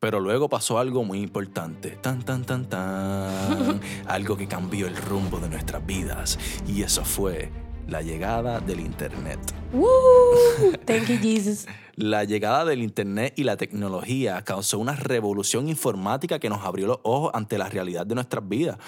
Pero 0.00 0.20
luego 0.20 0.48
pasó 0.48 0.78
algo 0.78 1.04
muy 1.04 1.20
importante, 1.20 1.90
tan 1.90 2.22
tan 2.22 2.46
tan 2.46 2.70
tan, 2.70 3.82
algo 4.06 4.38
que 4.38 4.48
cambió 4.48 4.86
el 4.86 4.96
rumbo 4.96 5.40
de 5.40 5.50
nuestras 5.50 5.84
vidas 5.84 6.38
y 6.66 6.80
eso 6.80 7.04
fue 7.04 7.63
la 7.88 8.02
llegada 8.02 8.60
del 8.60 8.80
Internet. 8.80 9.38
Thank 10.86 11.08
you, 11.08 11.18
Jesus. 11.20 11.66
La 11.96 12.24
llegada 12.24 12.64
del 12.64 12.82
Internet 12.82 13.34
y 13.36 13.44
la 13.44 13.56
tecnología 13.56 14.42
causó 14.42 14.78
una 14.78 14.96
revolución 14.96 15.68
informática 15.68 16.38
que 16.38 16.48
nos 16.48 16.64
abrió 16.64 16.86
los 16.86 16.98
ojos 17.02 17.30
ante 17.34 17.58
la 17.58 17.68
realidad 17.68 18.06
de 18.06 18.14
nuestras 18.14 18.48
vidas. 18.48 18.78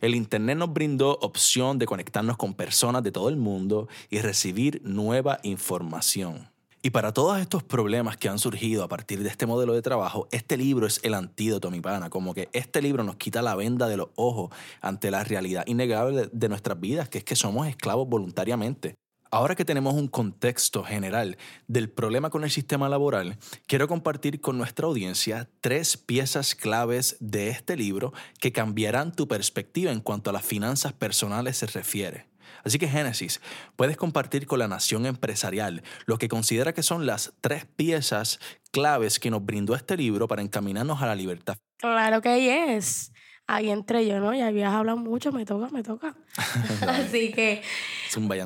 El 0.00 0.14
Internet 0.14 0.58
nos 0.58 0.72
brindó 0.72 1.18
opción 1.20 1.78
de 1.78 1.86
conectarnos 1.86 2.36
con 2.36 2.54
personas 2.54 3.02
de 3.02 3.12
todo 3.12 3.28
el 3.28 3.36
mundo 3.36 3.88
y 4.10 4.18
recibir 4.18 4.80
nueva 4.84 5.38
información. 5.42 6.48
Y 6.86 6.90
para 6.90 7.12
todos 7.12 7.40
estos 7.40 7.64
problemas 7.64 8.16
que 8.16 8.28
han 8.28 8.38
surgido 8.38 8.84
a 8.84 8.88
partir 8.88 9.24
de 9.24 9.28
este 9.28 9.44
modelo 9.44 9.74
de 9.74 9.82
trabajo, 9.82 10.28
este 10.30 10.56
libro 10.56 10.86
es 10.86 11.00
el 11.02 11.14
antídoto, 11.14 11.68
mi 11.68 11.80
pana. 11.80 12.10
Como 12.10 12.32
que 12.32 12.48
este 12.52 12.80
libro 12.80 13.02
nos 13.02 13.16
quita 13.16 13.42
la 13.42 13.56
venda 13.56 13.88
de 13.88 13.96
los 13.96 14.10
ojos 14.14 14.54
ante 14.80 15.10
la 15.10 15.24
realidad 15.24 15.64
innegable 15.66 16.30
de 16.30 16.48
nuestras 16.48 16.78
vidas, 16.78 17.08
que 17.08 17.18
es 17.18 17.24
que 17.24 17.34
somos 17.34 17.66
esclavos 17.66 18.08
voluntariamente. 18.08 18.94
Ahora 19.32 19.56
que 19.56 19.64
tenemos 19.64 19.94
un 19.94 20.06
contexto 20.06 20.84
general 20.84 21.38
del 21.66 21.90
problema 21.90 22.30
con 22.30 22.44
el 22.44 22.52
sistema 22.52 22.88
laboral, 22.88 23.36
quiero 23.66 23.88
compartir 23.88 24.40
con 24.40 24.56
nuestra 24.56 24.86
audiencia 24.86 25.48
tres 25.60 25.96
piezas 25.96 26.54
claves 26.54 27.16
de 27.18 27.48
este 27.48 27.76
libro 27.76 28.12
que 28.38 28.52
cambiarán 28.52 29.10
tu 29.10 29.26
perspectiva 29.26 29.90
en 29.90 29.98
cuanto 29.98 30.30
a 30.30 30.32
las 30.32 30.44
finanzas 30.44 30.92
personales 30.92 31.56
se 31.56 31.66
refiere. 31.66 32.35
Así 32.66 32.80
que 32.80 32.88
Génesis, 32.88 33.40
puedes 33.76 33.96
compartir 33.96 34.48
con 34.48 34.58
la 34.58 34.66
nación 34.66 35.06
empresarial 35.06 35.84
lo 36.06 36.18
que 36.18 36.26
considera 36.26 36.74
que 36.74 36.82
son 36.82 37.06
las 37.06 37.32
tres 37.40 37.64
piezas 37.64 38.40
claves 38.72 39.20
que 39.20 39.30
nos 39.30 39.46
brindó 39.46 39.76
este 39.76 39.96
libro 39.96 40.26
para 40.26 40.42
encaminarnos 40.42 41.00
a 41.00 41.06
la 41.06 41.14
libertad. 41.14 41.58
Claro 41.76 42.20
que 42.20 42.76
es. 42.76 43.12
Ahí 43.46 43.70
entre 43.70 44.04
yo, 44.04 44.18
¿no? 44.18 44.34
Ya 44.34 44.48
habías 44.48 44.74
hablado 44.74 44.98
mucho, 44.98 45.30
me 45.30 45.44
toca, 45.44 45.68
me 45.68 45.84
toca. 45.84 46.16
Así 46.88 47.30
que 47.30 47.62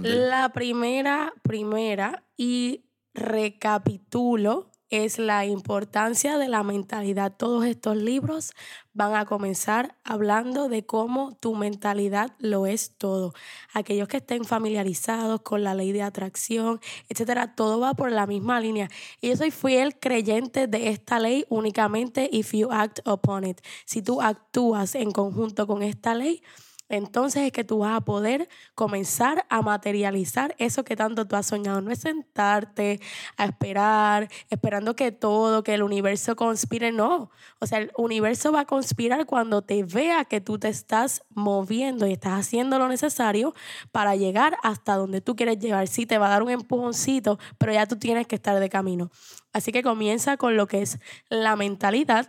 la 0.03 0.51
primera, 0.51 1.33
primera, 1.43 2.23
y 2.37 2.85
recapitulo 3.15 4.70
es 4.91 5.19
la 5.19 5.47
importancia 5.47 6.37
de 6.37 6.49
la 6.49 6.63
mentalidad. 6.65 7.33
Todos 7.37 7.65
estos 7.65 7.97
libros 7.97 8.53
van 8.93 9.15
a 9.15 9.25
comenzar 9.25 9.97
hablando 10.03 10.69
de 10.69 10.85
cómo 10.85 11.37
tu 11.37 11.55
mentalidad 11.55 12.33
lo 12.39 12.67
es 12.67 12.97
todo. 12.99 13.33
Aquellos 13.73 14.09
que 14.09 14.17
estén 14.19 14.45
familiarizados 14.45 15.43
con 15.43 15.63
la 15.63 15.75
ley 15.75 15.93
de 15.93 16.03
atracción, 16.03 16.81
etcétera, 17.09 17.55
todo 17.55 17.79
va 17.79 17.95
por 17.95 18.11
la 18.11 18.27
misma 18.27 18.61
línea. 18.61 18.91
Y 19.21 19.29
yo 19.29 19.37
soy 19.37 19.53
fiel 19.53 19.99
creyente 19.99 20.67
de 20.67 20.89
esta 20.89 21.21
ley 21.21 21.47
únicamente 21.49 22.29
if 22.33 22.53
you 22.53 22.71
act 22.73 22.99
upon 23.07 23.45
it. 23.45 23.61
Si 23.85 24.03
tú 24.03 24.21
actúas 24.21 24.97
en 24.97 25.13
conjunto 25.13 25.69
con 25.69 25.85
esta 25.85 26.15
ley, 26.15 26.43
entonces 26.91 27.45
es 27.45 27.53
que 27.53 27.63
tú 27.63 27.79
vas 27.79 27.97
a 27.97 28.01
poder 28.01 28.49
comenzar 28.75 29.47
a 29.49 29.63
materializar 29.63 30.57
eso 30.59 30.85
que 30.85 30.97
tanto 30.97 31.25
tú 31.27 31.37
has 31.37 31.47
soñado. 31.47 31.81
No 31.81 31.93
es 31.93 32.01
sentarte 32.01 33.01
a 33.37 33.45
esperar, 33.45 34.29
esperando 34.51 34.97
que 34.97 35.13
todo, 35.13 35.63
que 35.63 35.75
el 35.75 35.85
universo 35.85 36.35
conspire, 36.35 36.91
no. 36.91 37.31
O 37.61 37.67
sea, 37.67 37.79
el 37.79 37.93
universo 37.97 38.51
va 38.51 38.61
a 38.61 38.65
conspirar 38.65 39.25
cuando 39.27 39.63
te 39.63 39.85
vea 39.85 40.25
que 40.25 40.41
tú 40.41 40.59
te 40.59 40.69
estás 40.69 41.23
moviendo 41.31 42.09
y 42.09 42.13
estás 42.13 42.41
haciendo 42.41 42.77
lo 42.81 42.89
necesario 42.89 43.55
para 43.93 44.17
llegar 44.17 44.57
hasta 44.65 44.97
donde 44.97 45.21
tú 45.21 45.37
quieres 45.37 45.61
llegar. 45.61 45.87
Sí, 45.87 46.07
te 46.07 46.19
va 46.19 46.27
a 46.27 46.31
dar 46.31 46.43
un 46.43 46.51
empujoncito, 46.51 47.39
pero 47.57 47.73
ya 47.73 47.87
tú 47.87 47.97
tienes 48.01 48.27
que 48.27 48.35
estar 48.35 48.59
de 48.59 48.69
camino. 48.69 49.13
Así 49.53 49.71
que 49.71 49.85
comienza 49.85 50.37
con 50.37 50.57
lo 50.57 50.67
que 50.67 50.83
es 50.83 50.99
la 51.29 51.55
mentalidad 51.55 52.29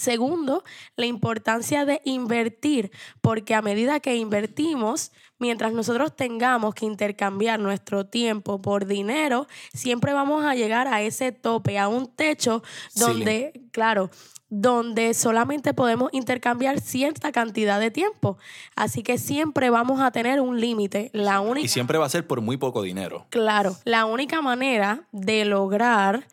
Segundo, 0.00 0.64
la 0.96 1.04
importancia 1.04 1.84
de 1.84 2.00
invertir, 2.06 2.90
porque 3.20 3.54
a 3.54 3.60
medida 3.60 4.00
que 4.00 4.16
invertimos, 4.16 5.12
mientras 5.38 5.74
nosotros 5.74 6.16
tengamos 6.16 6.74
que 6.74 6.86
intercambiar 6.86 7.60
nuestro 7.60 8.06
tiempo 8.06 8.62
por 8.62 8.86
dinero, 8.86 9.46
siempre 9.74 10.14
vamos 10.14 10.42
a 10.46 10.54
llegar 10.54 10.88
a 10.88 11.02
ese 11.02 11.32
tope, 11.32 11.78
a 11.78 11.88
un 11.88 12.06
techo 12.06 12.62
donde, 12.94 13.68
claro, 13.72 14.08
donde 14.48 15.12
solamente 15.12 15.74
podemos 15.74 16.08
intercambiar 16.14 16.80
cierta 16.80 17.30
cantidad 17.30 17.78
de 17.78 17.90
tiempo. 17.90 18.38
Así 18.76 19.02
que 19.02 19.18
siempre 19.18 19.68
vamos 19.68 20.00
a 20.00 20.12
tener 20.12 20.40
un 20.40 20.62
límite. 20.62 21.10
La 21.12 21.40
única... 21.40 21.66
Y 21.66 21.68
siempre 21.68 21.98
va 21.98 22.06
a 22.06 22.08
ser 22.08 22.26
por 22.26 22.40
muy 22.40 22.56
poco 22.56 22.80
dinero. 22.80 23.26
Claro, 23.28 23.76
la 23.84 24.06
única 24.06 24.40
manera 24.40 25.02
de 25.12 25.44
lograr 25.44 26.26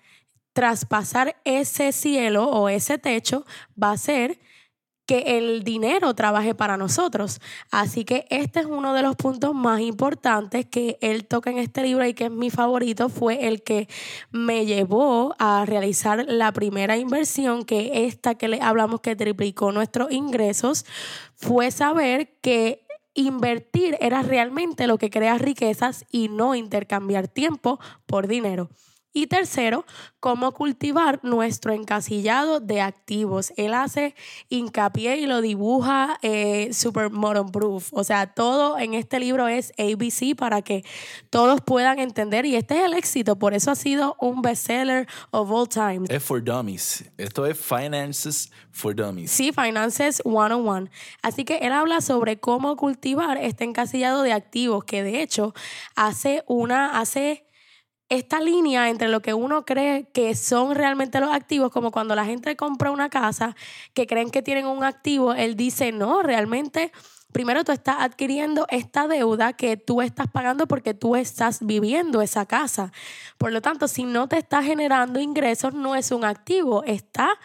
traspasar 0.57 1.35
ese 1.43 1.91
cielo 1.91 2.49
o 2.49 2.67
ese 2.67 2.97
techo 2.97 3.45
va 3.79 3.91
a 3.91 3.97
ser 3.97 4.39
que 5.05 5.37
el 5.37 5.63
dinero 5.63 6.15
trabaje 6.15 6.55
para 6.55 6.77
nosotros. 6.77 7.39
Así 7.69 8.05
que 8.05 8.25
este 8.31 8.61
es 8.61 8.65
uno 8.65 8.95
de 8.95 9.03
los 9.03 9.15
puntos 9.15 9.53
más 9.53 9.81
importantes 9.81 10.65
que 10.65 10.97
él 10.99 11.27
toca 11.27 11.51
en 11.51 11.59
este 11.59 11.83
libro 11.83 12.07
y 12.07 12.15
que 12.15 12.25
es 12.25 12.31
mi 12.31 12.49
favorito, 12.49 13.07
fue 13.07 13.47
el 13.47 13.61
que 13.61 13.87
me 14.31 14.65
llevó 14.65 15.35
a 15.37 15.63
realizar 15.67 16.25
la 16.27 16.51
primera 16.53 16.97
inversión, 16.97 17.63
que 17.63 18.07
esta 18.07 18.33
que 18.33 18.47
le 18.47 18.59
hablamos 18.59 19.01
que 19.01 19.15
triplicó 19.15 19.71
nuestros 19.71 20.11
ingresos, 20.11 20.87
fue 21.35 21.69
saber 21.69 22.33
que 22.41 22.83
invertir 23.13 23.95
era 24.01 24.23
realmente 24.23 24.87
lo 24.87 24.97
que 24.97 25.11
crea 25.11 25.37
riquezas 25.37 26.03
y 26.09 26.29
no 26.29 26.55
intercambiar 26.55 27.27
tiempo 27.27 27.79
por 28.07 28.25
dinero. 28.25 28.71
Y 29.17 29.25
tercero, 29.25 29.83
cómo 30.19 30.51
cultivar 30.51 31.19
nuestro 31.23 31.73
encasillado 31.73 32.59
de 32.59 32.81
activos. 32.81 33.51
Él 33.57 33.73
hace 33.73 34.13
hincapié 34.47 35.17
y 35.17 35.25
lo 35.25 35.41
dibuja 35.41 36.19
eh, 36.21 36.71
super 36.71 37.09
modern 37.09 37.49
proof. 37.49 37.91
O 37.93 38.03
sea, 38.03 38.27
todo 38.27 38.77
en 38.77 38.93
este 38.93 39.19
libro 39.19 39.47
es 39.47 39.73
ABC 39.79 40.35
para 40.37 40.61
que 40.61 40.85
todos 41.31 41.61
puedan 41.61 41.97
entender. 41.97 42.45
Y 42.45 42.57
este 42.57 42.77
es 42.77 42.85
el 42.85 42.93
éxito. 42.93 43.39
Por 43.39 43.55
eso 43.55 43.71
ha 43.71 43.75
sido 43.75 44.15
un 44.19 44.43
bestseller 44.43 45.07
of 45.31 45.49
all 45.49 45.67
time. 45.67 46.05
Es 46.09 46.21
for 46.21 46.43
dummies. 46.43 47.03
Esto 47.17 47.47
es 47.47 47.57
Finances 47.57 48.51
for 48.69 48.95
Dummies. 48.95 49.31
Sí, 49.31 49.51
Finances 49.51 50.21
101. 50.23 50.89
Así 51.23 51.43
que 51.43 51.57
él 51.57 51.73
habla 51.73 52.01
sobre 52.01 52.39
cómo 52.39 52.75
cultivar 52.75 53.37
este 53.37 53.63
encasillado 53.63 54.21
de 54.21 54.33
activos 54.33 54.83
que 54.83 55.01
de 55.01 55.23
hecho 55.23 55.55
hace 55.95 56.43
una, 56.45 56.99
hace 56.99 57.46
esta 58.09 58.39
línea 58.39 58.89
entre 58.89 59.09
lo 59.09 59.21
que 59.21 59.33
uno 59.33 59.65
cree 59.65 60.07
que 60.13 60.35
son 60.35 60.75
realmente 60.75 61.19
los 61.19 61.33
activos, 61.33 61.71
como 61.71 61.91
cuando 61.91 62.15
la 62.15 62.25
gente 62.25 62.55
compra 62.55 62.91
una 62.91 63.09
casa, 63.09 63.55
que 63.93 64.07
creen 64.07 64.29
que 64.29 64.41
tienen 64.41 64.65
un 64.65 64.83
activo, 64.83 65.33
él 65.33 65.55
dice, 65.55 65.91
no, 65.91 66.23
realmente, 66.23 66.91
primero 67.33 67.63
tú 67.63 67.71
estás 67.73 67.97
adquiriendo 67.99 68.65
esta 68.69 69.07
deuda 69.07 69.53
que 69.53 69.75
tú 69.75 70.01
estás 70.01 70.27
pagando 70.27 70.67
porque 70.67 70.93
tú 70.93 71.15
estás 71.15 71.59
viviendo 71.65 72.21
esa 72.21 72.45
casa. 72.45 72.93
Por 73.37 73.51
lo 73.51 73.61
tanto, 73.61 73.87
si 73.87 74.03
no 74.03 74.27
te 74.27 74.37
está 74.37 74.63
generando 74.63 75.19
ingresos, 75.19 75.73
no 75.73 75.95
es 75.95 76.11
un 76.11 76.23
activo, 76.23 76.83
está 76.85 77.37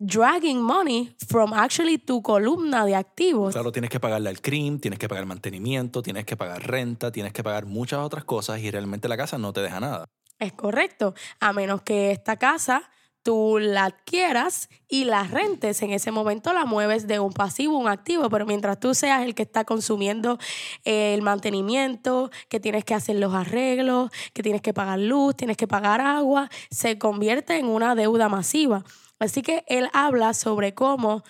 dragging 0.00 0.62
money 0.62 1.14
from 1.28 1.52
actually 1.52 1.98
tu 1.98 2.22
columna 2.22 2.84
de 2.86 2.96
activos. 2.96 3.52
Claro, 3.52 3.70
tienes 3.70 3.90
que 3.90 4.00
pagarle 4.00 4.30
al 4.30 4.40
CRIM, 4.40 4.80
tienes 4.80 4.98
que 4.98 5.08
pagar 5.08 5.26
mantenimiento, 5.26 6.02
tienes 6.02 6.24
que 6.24 6.36
pagar 6.36 6.66
renta, 6.66 7.12
tienes 7.12 7.32
que 7.32 7.44
pagar 7.44 7.66
muchas 7.66 8.00
otras 8.00 8.24
cosas 8.24 8.60
y 8.60 8.70
realmente 8.70 9.08
la 9.08 9.16
casa 9.16 9.38
no 9.38 9.52
te 9.52 9.60
deja 9.60 9.78
nada. 9.78 10.06
Es 10.38 10.54
correcto, 10.54 11.14
a 11.38 11.52
menos 11.52 11.82
que 11.82 12.10
esta 12.12 12.36
casa 12.36 12.90
tú 13.22 13.58
la 13.60 13.84
adquieras 13.84 14.70
y 14.88 15.04
la 15.04 15.24
rentes. 15.24 15.82
En 15.82 15.90
ese 15.90 16.10
momento 16.10 16.54
la 16.54 16.64
mueves 16.64 17.06
de 17.06 17.20
un 17.20 17.34
pasivo 17.34 17.76
a 17.76 17.80
un 17.80 17.88
activo, 17.88 18.30
pero 18.30 18.46
mientras 18.46 18.80
tú 18.80 18.94
seas 18.94 19.22
el 19.22 19.34
que 19.34 19.42
está 19.42 19.64
consumiendo 19.64 20.38
el 20.84 21.20
mantenimiento, 21.20 22.30
que 22.48 22.58
tienes 22.58 22.86
que 22.86 22.94
hacer 22.94 23.16
los 23.16 23.34
arreglos, 23.34 24.10
que 24.32 24.42
tienes 24.42 24.62
que 24.62 24.72
pagar 24.72 24.98
luz, 24.98 25.36
tienes 25.36 25.58
que 25.58 25.68
pagar 25.68 26.00
agua, 26.00 26.48
se 26.70 26.98
convierte 26.98 27.58
en 27.58 27.66
una 27.66 27.94
deuda 27.94 28.30
masiva. 28.30 28.82
Así 29.20 29.42
que 29.42 29.64
él 29.68 29.88
habla 29.92 30.34
sobre 30.34 30.74
cómo 30.74 31.22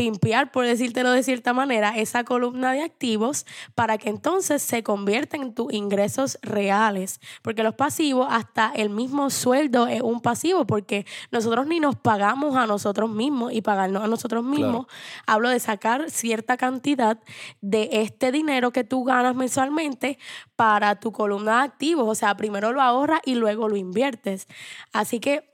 pimpear, 0.00 0.50
por 0.50 0.64
decírtelo 0.64 1.10
de 1.10 1.22
cierta 1.22 1.52
manera, 1.52 1.94
esa 1.94 2.24
columna 2.24 2.72
de 2.72 2.82
activos 2.82 3.44
para 3.74 3.98
que 3.98 4.08
entonces 4.08 4.62
se 4.62 4.82
convierta 4.82 5.36
en 5.36 5.52
tus 5.52 5.70
ingresos 5.74 6.38
reales. 6.40 7.20
Porque 7.42 7.62
los 7.62 7.74
pasivos, 7.74 8.26
hasta 8.30 8.72
el 8.74 8.88
mismo 8.88 9.28
sueldo 9.28 9.88
es 9.88 10.00
un 10.00 10.22
pasivo, 10.22 10.66
porque 10.66 11.04
nosotros 11.30 11.66
ni 11.66 11.80
nos 11.80 11.96
pagamos 11.96 12.56
a 12.56 12.66
nosotros 12.66 13.10
mismos 13.10 13.52
y 13.52 13.60
pagarnos 13.60 14.02
a 14.02 14.06
nosotros 14.06 14.42
mismos. 14.42 14.86
Hablo 15.26 15.50
de 15.50 15.60
sacar 15.60 16.10
cierta 16.10 16.56
cantidad 16.56 17.18
de 17.60 17.90
este 17.92 18.32
dinero 18.32 18.70
que 18.70 18.84
tú 18.84 19.04
ganas 19.04 19.36
mensualmente 19.36 20.18
para 20.56 20.98
tu 20.98 21.12
columna 21.12 21.58
de 21.58 21.64
activos. 21.64 22.08
O 22.08 22.14
sea, 22.14 22.38
primero 22.38 22.72
lo 22.72 22.80
ahorras 22.80 23.20
y 23.26 23.34
luego 23.34 23.68
lo 23.68 23.76
inviertes. 23.76 24.48
Así 24.94 25.20
que 25.20 25.49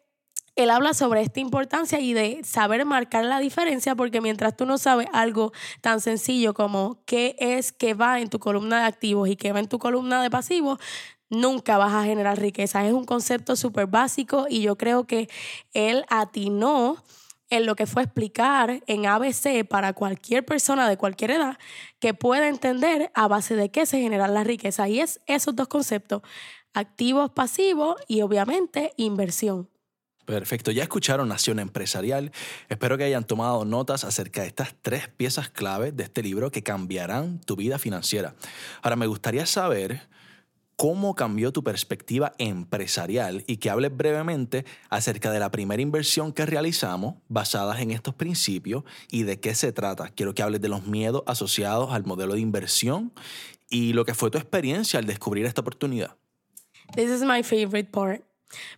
él 0.56 0.70
habla 0.70 0.94
sobre 0.94 1.20
esta 1.20 1.40
importancia 1.40 2.00
y 2.00 2.14
de 2.14 2.40
saber 2.42 2.84
marcar 2.86 3.24
la 3.24 3.38
diferencia, 3.38 3.94
porque 3.94 4.22
mientras 4.22 4.56
tú 4.56 4.64
no 4.64 4.78
sabes 4.78 5.06
algo 5.12 5.52
tan 5.82 6.00
sencillo 6.00 6.54
como 6.54 7.02
qué 7.04 7.36
es 7.38 7.72
que 7.72 7.92
va 7.94 8.20
en 8.20 8.30
tu 8.30 8.38
columna 8.38 8.80
de 8.80 8.86
activos 8.86 9.28
y 9.28 9.36
qué 9.36 9.52
va 9.52 9.60
en 9.60 9.68
tu 9.68 9.78
columna 9.78 10.22
de 10.22 10.30
pasivos, 10.30 10.78
nunca 11.28 11.76
vas 11.76 11.92
a 11.92 12.04
generar 12.04 12.40
riqueza. 12.40 12.86
Es 12.86 12.94
un 12.94 13.04
concepto 13.04 13.54
súper 13.54 13.86
básico 13.86 14.46
y 14.48 14.62
yo 14.62 14.76
creo 14.76 15.06
que 15.06 15.28
él 15.74 16.04
atinó 16.08 17.04
en 17.50 17.66
lo 17.66 17.76
que 17.76 17.86
fue 17.86 18.02
explicar 18.02 18.82
en 18.86 19.06
ABC 19.06 19.64
para 19.68 19.92
cualquier 19.92 20.44
persona 20.44 20.88
de 20.88 20.96
cualquier 20.96 21.32
edad 21.32 21.58
que 22.00 22.14
pueda 22.14 22.48
entender 22.48 23.10
a 23.14 23.28
base 23.28 23.54
de 23.56 23.70
qué 23.70 23.86
se 23.86 24.00
genera 24.00 24.26
la 24.26 24.42
riqueza. 24.42 24.88
Y 24.88 25.00
es 25.00 25.20
esos 25.26 25.54
dos 25.54 25.68
conceptos, 25.68 26.22
activos, 26.72 27.30
pasivos 27.30 27.96
y 28.08 28.22
obviamente 28.22 28.92
inversión. 28.96 29.68
Perfecto, 30.26 30.72
ya 30.72 30.82
escucharon 30.82 31.28
Nación 31.28 31.60
Empresarial. 31.60 32.32
Espero 32.68 32.98
que 32.98 33.04
hayan 33.04 33.24
tomado 33.24 33.64
notas 33.64 34.02
acerca 34.02 34.42
de 34.42 34.48
estas 34.48 34.74
tres 34.82 35.08
piezas 35.08 35.50
clave 35.50 35.92
de 35.92 36.02
este 36.02 36.20
libro 36.20 36.50
que 36.50 36.64
cambiarán 36.64 37.40
tu 37.40 37.54
vida 37.54 37.78
financiera. 37.78 38.34
Ahora, 38.82 38.96
me 38.96 39.06
gustaría 39.06 39.46
saber 39.46 40.08
cómo 40.74 41.14
cambió 41.14 41.52
tu 41.52 41.62
perspectiva 41.62 42.32
empresarial 42.38 43.44
y 43.46 43.58
que 43.58 43.70
hables 43.70 43.96
brevemente 43.96 44.64
acerca 44.90 45.30
de 45.30 45.38
la 45.38 45.52
primera 45.52 45.80
inversión 45.80 46.32
que 46.32 46.44
realizamos 46.44 47.14
basadas 47.28 47.80
en 47.80 47.92
estos 47.92 48.14
principios 48.14 48.82
y 49.10 49.22
de 49.22 49.38
qué 49.38 49.54
se 49.54 49.72
trata. 49.72 50.08
Quiero 50.08 50.34
que 50.34 50.42
hables 50.42 50.60
de 50.60 50.68
los 50.68 50.88
miedos 50.88 51.22
asociados 51.26 51.92
al 51.92 52.04
modelo 52.04 52.34
de 52.34 52.40
inversión 52.40 53.12
y 53.70 53.92
lo 53.92 54.04
que 54.04 54.14
fue 54.14 54.30
tu 54.30 54.38
experiencia 54.38 54.98
al 54.98 55.06
descubrir 55.06 55.46
esta 55.46 55.60
oportunidad. 55.60 56.16
This 56.96 57.10
is 57.10 57.22
my 57.22 57.44
favorite 57.44 57.90
part. 57.92 58.25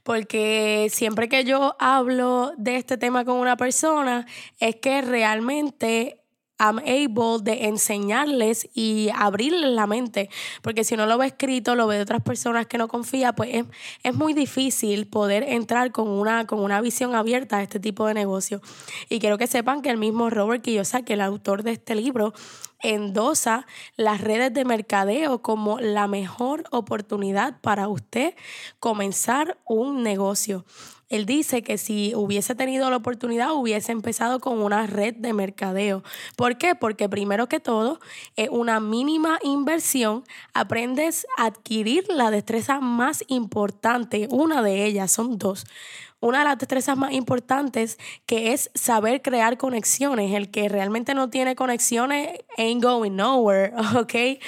Porque 0.02 0.88
siempre 0.90 1.28
que 1.28 1.44
yo 1.44 1.76
hablo 1.78 2.52
de 2.56 2.76
este 2.76 2.98
tema 2.98 3.24
con 3.24 3.36
una 3.36 3.56
persona, 3.56 4.26
es 4.58 4.76
que 4.76 5.02
realmente 5.02 6.18
I'm 6.60 6.78
able 6.78 7.38
de 7.40 7.66
enseñarles 7.66 8.68
y 8.74 9.10
abrirles 9.14 9.70
la 9.70 9.86
mente. 9.86 10.28
Porque 10.60 10.82
si 10.82 10.96
no 10.96 11.06
lo 11.06 11.16
ve 11.16 11.26
escrito, 11.26 11.76
lo 11.76 11.86
ve 11.86 11.96
de 11.96 12.02
otras 12.02 12.22
personas 12.22 12.66
que 12.66 12.78
no 12.78 12.88
confía, 12.88 13.32
pues 13.32 13.50
es, 13.54 13.64
es, 14.02 14.14
muy 14.14 14.34
difícil 14.34 15.06
poder 15.06 15.44
entrar 15.44 15.92
con 15.92 16.08
una, 16.08 16.46
con 16.46 16.58
una 16.58 16.80
visión 16.80 17.14
abierta 17.14 17.58
a 17.58 17.62
este 17.62 17.78
tipo 17.78 18.06
de 18.06 18.14
negocio. 18.14 18.60
Y 19.08 19.20
quiero 19.20 19.38
que 19.38 19.46
sepan 19.46 19.82
que 19.82 19.90
el 19.90 19.98
mismo 19.98 20.30
Robert 20.30 20.62
Kiyosaki, 20.62 21.12
el 21.12 21.20
autor 21.20 21.62
de 21.62 21.72
este 21.72 21.94
libro, 21.94 22.34
endosa 22.80 23.66
las 23.96 24.20
redes 24.20 24.52
de 24.54 24.64
mercadeo 24.64 25.42
como 25.42 25.80
la 25.80 26.06
mejor 26.06 26.64
oportunidad 26.70 27.60
para 27.60 27.88
usted 27.88 28.34
comenzar 28.78 29.58
un 29.64 30.02
negocio. 30.02 30.64
Él 31.08 31.24
dice 31.24 31.62
que 31.62 31.78
si 31.78 32.14
hubiese 32.14 32.54
tenido 32.54 32.90
la 32.90 32.96
oportunidad, 32.96 33.54
hubiese 33.54 33.92
empezado 33.92 34.40
con 34.40 34.60
una 34.60 34.86
red 34.86 35.14
de 35.14 35.32
mercadeo. 35.32 36.02
¿Por 36.36 36.58
qué? 36.58 36.74
Porque 36.74 37.08
primero 37.08 37.48
que 37.48 37.60
todo, 37.60 37.98
es 38.36 38.50
una 38.50 38.78
mínima 38.78 39.38
inversión, 39.42 40.24
aprendes 40.52 41.26
a 41.38 41.46
adquirir 41.46 42.04
la 42.08 42.30
destreza 42.30 42.80
más 42.80 43.24
importante. 43.28 44.28
Una 44.30 44.60
de 44.62 44.84
ellas, 44.84 45.10
son 45.10 45.38
dos 45.38 45.64
una 46.20 46.40
de 46.40 46.44
las 46.44 46.58
destrezas 46.58 46.96
más 46.96 47.12
importantes 47.12 47.98
que 48.26 48.52
es 48.52 48.70
saber 48.74 49.22
crear 49.22 49.56
conexiones. 49.56 50.34
El 50.34 50.50
que 50.50 50.68
realmente 50.68 51.14
no 51.14 51.30
tiene 51.30 51.56
conexiones 51.56 52.40
ain't 52.56 52.82
going 52.82 53.16
nowhere, 53.16 53.72
¿ok? 53.96 54.40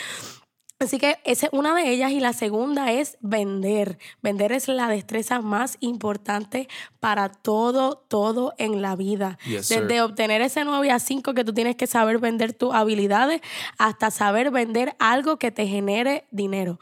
Así 0.80 0.98
que 0.98 1.18
esa 1.24 1.46
es 1.46 1.52
una 1.52 1.74
de 1.74 1.90
ellas 1.90 2.11
y 2.11 2.20
la 2.20 2.33
segunda 2.33 2.90
es 2.90 3.18
vender. 3.20 3.98
Vender 4.22 4.50
es 4.50 4.66
la 4.66 4.88
destreza 4.88 5.42
más 5.42 5.76
importante 5.80 6.68
para 7.00 7.28
todo, 7.28 8.02
todo 8.09 8.54
en 8.56 8.80
la 8.80 8.96
vida. 8.96 9.38
Desde 9.44 10.00
obtener 10.00 10.40
ese 10.40 10.64
9 10.64 10.90
a 10.90 10.98
5 10.98 11.35
que 11.35 11.44
tú 11.44 11.52
tienes 11.52 11.76
que 11.76 11.87
saber 11.87 12.16
vender 12.16 12.54
tus 12.54 12.72
habilidades 12.72 13.42
hasta 13.76 14.11
saber 14.11 14.50
vender 14.50 14.96
algo 14.98 15.38
que 15.38 15.50
te 15.50 15.66
genere 15.66 16.24
dinero. 16.30 16.78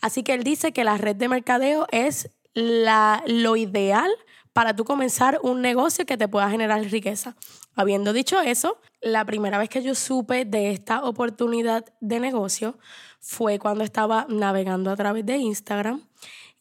Así 0.00 0.22
que 0.22 0.32
él 0.32 0.42
dice 0.42 0.72
que 0.72 0.82
la 0.82 0.96
red 0.96 1.14
de 1.14 1.28
mercadeo 1.28 1.86
es 1.92 2.30
la, 2.54 3.22
lo 3.26 3.56
ideal 3.56 4.10
para 4.52 4.74
tú 4.74 4.84
comenzar 4.84 5.40
un 5.42 5.60
negocio 5.60 6.06
que 6.06 6.16
te 6.16 6.28
pueda 6.28 6.48
generar 6.48 6.80
riqueza. 6.80 7.36
Habiendo 7.74 8.12
dicho 8.12 8.40
eso, 8.40 8.78
la 9.02 9.24
primera 9.24 9.58
vez 9.58 9.68
que 9.68 9.82
yo 9.82 9.94
supe 9.94 10.44
de 10.44 10.70
esta 10.70 11.04
oportunidad 11.04 11.84
de 12.00 12.20
negocio 12.20 12.78
fue 13.18 13.58
cuando 13.58 13.82
estaba 13.82 14.26
navegando 14.28 14.90
a 14.90 14.96
través 14.96 15.26
de 15.26 15.36
Instagram 15.38 16.02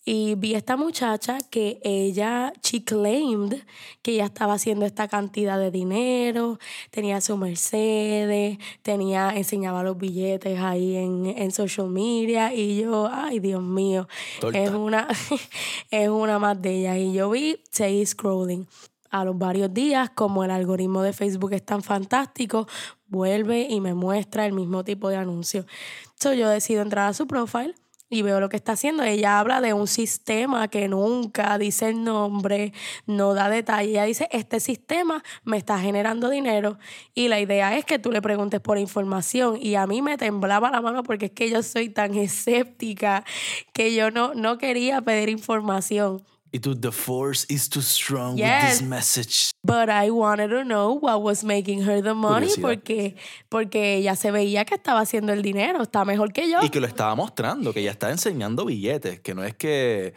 y 0.05 0.35
vi 0.35 0.55
a 0.55 0.57
esta 0.57 0.75
muchacha 0.75 1.37
que 1.49 1.79
ella, 1.83 2.51
she 2.61 2.83
claimed 2.83 3.63
que 4.01 4.11
ella 4.11 4.25
estaba 4.25 4.53
haciendo 4.53 4.85
esta 4.85 5.07
cantidad 5.07 5.57
de 5.57 5.71
dinero, 5.71 6.59
tenía 6.91 7.21
su 7.21 7.37
Mercedes, 7.37 8.57
tenía, 8.81 9.31
enseñaba 9.33 9.81
los 9.81 9.97
billetes 9.97 10.59
ahí 10.59 10.97
en, 10.97 11.25
en 11.25 11.51
social 11.51 11.87
media 11.89 12.53
y 12.53 12.81
yo, 12.81 13.09
ay 13.11 13.39
Dios 13.39 13.63
mío, 13.63 14.07
es 14.53 14.71
una, 14.71 15.07
es 15.91 16.09
una 16.09 16.37
más 16.37 16.61
de 16.61 16.79
ella. 16.79 16.97
Y 16.97 17.13
yo 17.13 17.29
vi, 17.29 17.61
seguí 17.71 18.05
scrolling. 18.05 18.67
A 19.09 19.23
los 19.23 19.37
varios 19.37 19.71
días, 19.71 20.09
como 20.09 20.43
el 20.43 20.49
algoritmo 20.49 21.03
de 21.03 21.13
Facebook 21.13 21.53
es 21.53 21.63
tan 21.63 21.83
fantástico, 21.83 22.67
vuelve 23.05 23.67
y 23.69 23.79
me 23.79 23.93
muestra 23.93 24.47
el 24.47 24.53
mismo 24.53 24.83
tipo 24.83 25.07
de 25.07 25.17
anuncio. 25.17 25.67
Entonces 26.13 26.39
yo 26.39 26.49
decido 26.49 26.81
entrar 26.81 27.09
a 27.09 27.13
su 27.13 27.27
profile 27.27 27.75
y 28.13 28.21
veo 28.21 28.39
lo 28.39 28.49
que 28.49 28.57
está 28.57 28.73
haciendo. 28.73 29.03
Ella 29.03 29.39
habla 29.39 29.59
de 29.59 29.73
un 29.73 29.87
sistema 29.87 30.67
que 30.67 30.87
nunca 30.87 31.57
dice 31.57 31.89
el 31.89 32.03
nombre, 32.03 32.73
no 33.07 33.33
da 33.33 33.49
detalle. 33.49 33.89
Ella 33.89 34.03
dice, 34.03 34.29
este 34.31 34.59
sistema 34.59 35.23
me 35.43 35.57
está 35.57 35.79
generando 35.79 36.29
dinero 36.29 36.77
y 37.15 37.27
la 37.27 37.39
idea 37.39 37.75
es 37.75 37.85
que 37.85 37.97
tú 37.97 38.11
le 38.11 38.21
preguntes 38.21 38.61
por 38.61 38.77
información. 38.77 39.57
Y 39.59 39.75
a 39.75 39.87
mí 39.87 40.03
me 40.03 40.17
temblaba 40.17 40.69
la 40.69 40.81
mano 40.81 41.01
porque 41.01 41.25
es 41.25 41.31
que 41.31 41.49
yo 41.49 41.63
soy 41.63 41.89
tan 41.89 42.13
escéptica 42.15 43.25
que 43.73 43.95
yo 43.95 44.11
no, 44.11 44.35
no 44.35 44.59
quería 44.59 45.01
pedir 45.01 45.29
información. 45.29 46.23
Y 46.55 46.59
tú, 46.59 46.79
the 46.79 46.91
force 46.91 47.47
is 47.49 47.67
too 47.67 47.81
strong 47.81 48.35
with 48.35 48.69
this 48.69 48.83
message. 48.83 49.49
But 49.63 49.89
I 49.89 50.11
wanted 50.11 50.49
to 50.49 50.63
know 50.63 50.93
what 50.93 51.23
was 51.23 51.43
making 51.43 51.81
her 51.81 51.99
the 51.99 52.13
money 52.13 52.51
porque, 52.61 53.15
porque 53.49 53.95
ella 53.95 54.15
se 54.15 54.29
veía 54.29 54.63
que 54.63 54.75
estaba 54.75 54.99
haciendo 54.99 55.33
el 55.33 55.41
dinero, 55.41 55.81
está 55.81 56.05
mejor 56.05 56.31
que 56.31 56.47
yo. 56.47 56.59
Y 56.61 56.69
que 56.69 56.79
lo 56.79 56.85
estaba 56.85 57.15
mostrando, 57.15 57.73
que 57.73 57.79
ella 57.79 57.89
está 57.89 58.11
enseñando 58.11 58.65
billetes, 58.65 59.19
que 59.21 59.33
no 59.33 59.43
es 59.43 59.55
que 59.55 60.13